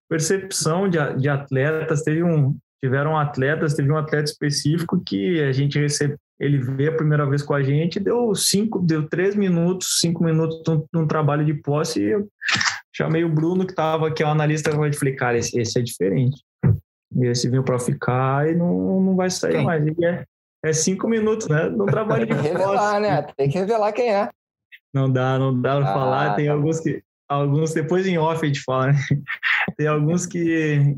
[0.07, 5.77] Percepção de, de atletas, teve um, tiveram atletas, teve um atleta específico que a gente
[5.77, 10.23] recebe, ele veio a primeira vez com a gente, deu cinco, deu três minutos, cinco
[10.23, 10.61] minutos
[10.93, 12.27] num, trabalho de posse e eu
[12.95, 16.41] chamei o Bruno que estava aqui, o analista, e falei, cara, esse, esse é diferente.
[17.15, 19.65] E esse veio para ficar e não, não vai sair Quem?
[19.65, 19.85] mais.
[19.85, 20.23] Ele é,
[20.63, 21.69] é cinco minutos, né?
[21.69, 23.21] No trabalho de Tem que revelar, né?
[23.35, 24.29] Tem que revelar quem é.
[24.93, 26.35] Não dá, não dá pra ah, falar.
[26.35, 27.03] Tem tá alguns que.
[27.27, 28.99] Alguns, depois em off a gente fala, né?
[29.77, 30.97] Tem alguns que.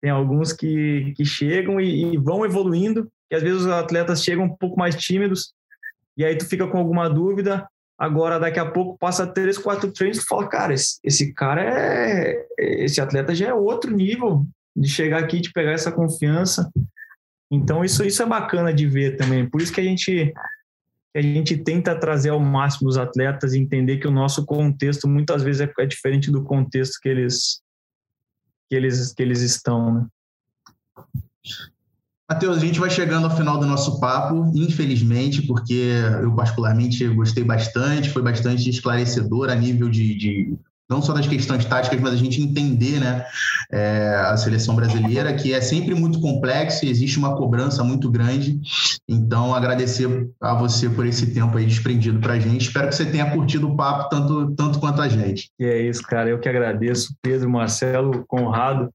[0.00, 4.44] Tem alguns que, que chegam e, e vão evoluindo, que às vezes os atletas chegam
[4.44, 5.52] um pouco mais tímidos,
[6.16, 7.68] e aí tu fica com alguma dúvida,
[8.00, 12.46] Agora, daqui a pouco, passa três, quatro treinos e fala, cara, esse, esse, cara é.
[12.58, 16.72] Esse atleta já é outro nível de chegar aqui, de pegar essa confiança.
[17.50, 19.48] Então isso, isso é bacana de ver também.
[19.48, 20.32] Por isso que a gente
[21.14, 25.42] a gente tenta trazer ao máximo os atletas e entender que o nosso contexto muitas
[25.42, 27.60] vezes é, é diferente do contexto que eles
[28.68, 30.06] que eles que eles estão, né?
[32.30, 37.42] Matheus, a gente vai chegando ao final do nosso papo, infelizmente, porque eu particularmente gostei
[37.42, 40.58] bastante, foi bastante esclarecedor a nível de, de
[40.90, 43.24] não só das questões táticas, mas a gente entender né,
[43.70, 48.60] é, a seleção brasileira, que é sempre muito complexa e existe uma cobrança muito grande.
[49.08, 52.62] Então, agradecer a você por esse tempo aí desprendido para a gente.
[52.66, 55.50] Espero que você tenha curtido o papo tanto, tanto quanto a gente.
[55.58, 56.28] E é isso, cara.
[56.28, 58.90] Eu que agradeço, Pedro, Marcelo, Conrado.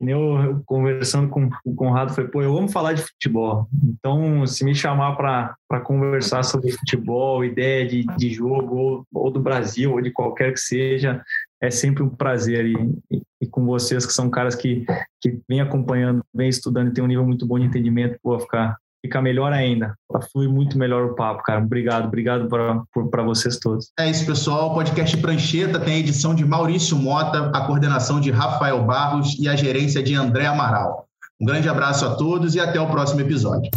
[0.00, 3.68] Eu, conversando com o Conrado, falei, pô, eu amo falar de futebol.
[3.84, 9.40] Então, se me chamar para conversar sobre futebol, ideia de, de jogo, ou, ou, do
[9.40, 11.22] Brasil, ou de qualquer que seja,
[11.60, 12.64] é sempre um prazer.
[12.64, 12.74] E,
[13.10, 14.86] e, e com vocês, que são caras que,
[15.20, 18.78] que vêm acompanhando, vêm estudando e tem um nível muito bom de entendimento, pô, ficar
[19.02, 19.94] fica melhor ainda.
[20.08, 21.60] Para fluir muito melhor o papo, cara.
[21.60, 23.90] Obrigado, obrigado para vocês todos.
[23.98, 24.70] É isso, pessoal.
[24.70, 29.48] O podcast Prancheta tem a edição de Maurício Mota, a coordenação de Rafael Barros e
[29.48, 31.06] a gerência de André Amaral.
[31.40, 33.70] Um grande abraço a todos e até o próximo episódio.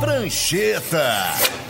[0.00, 1.65] Prancheta.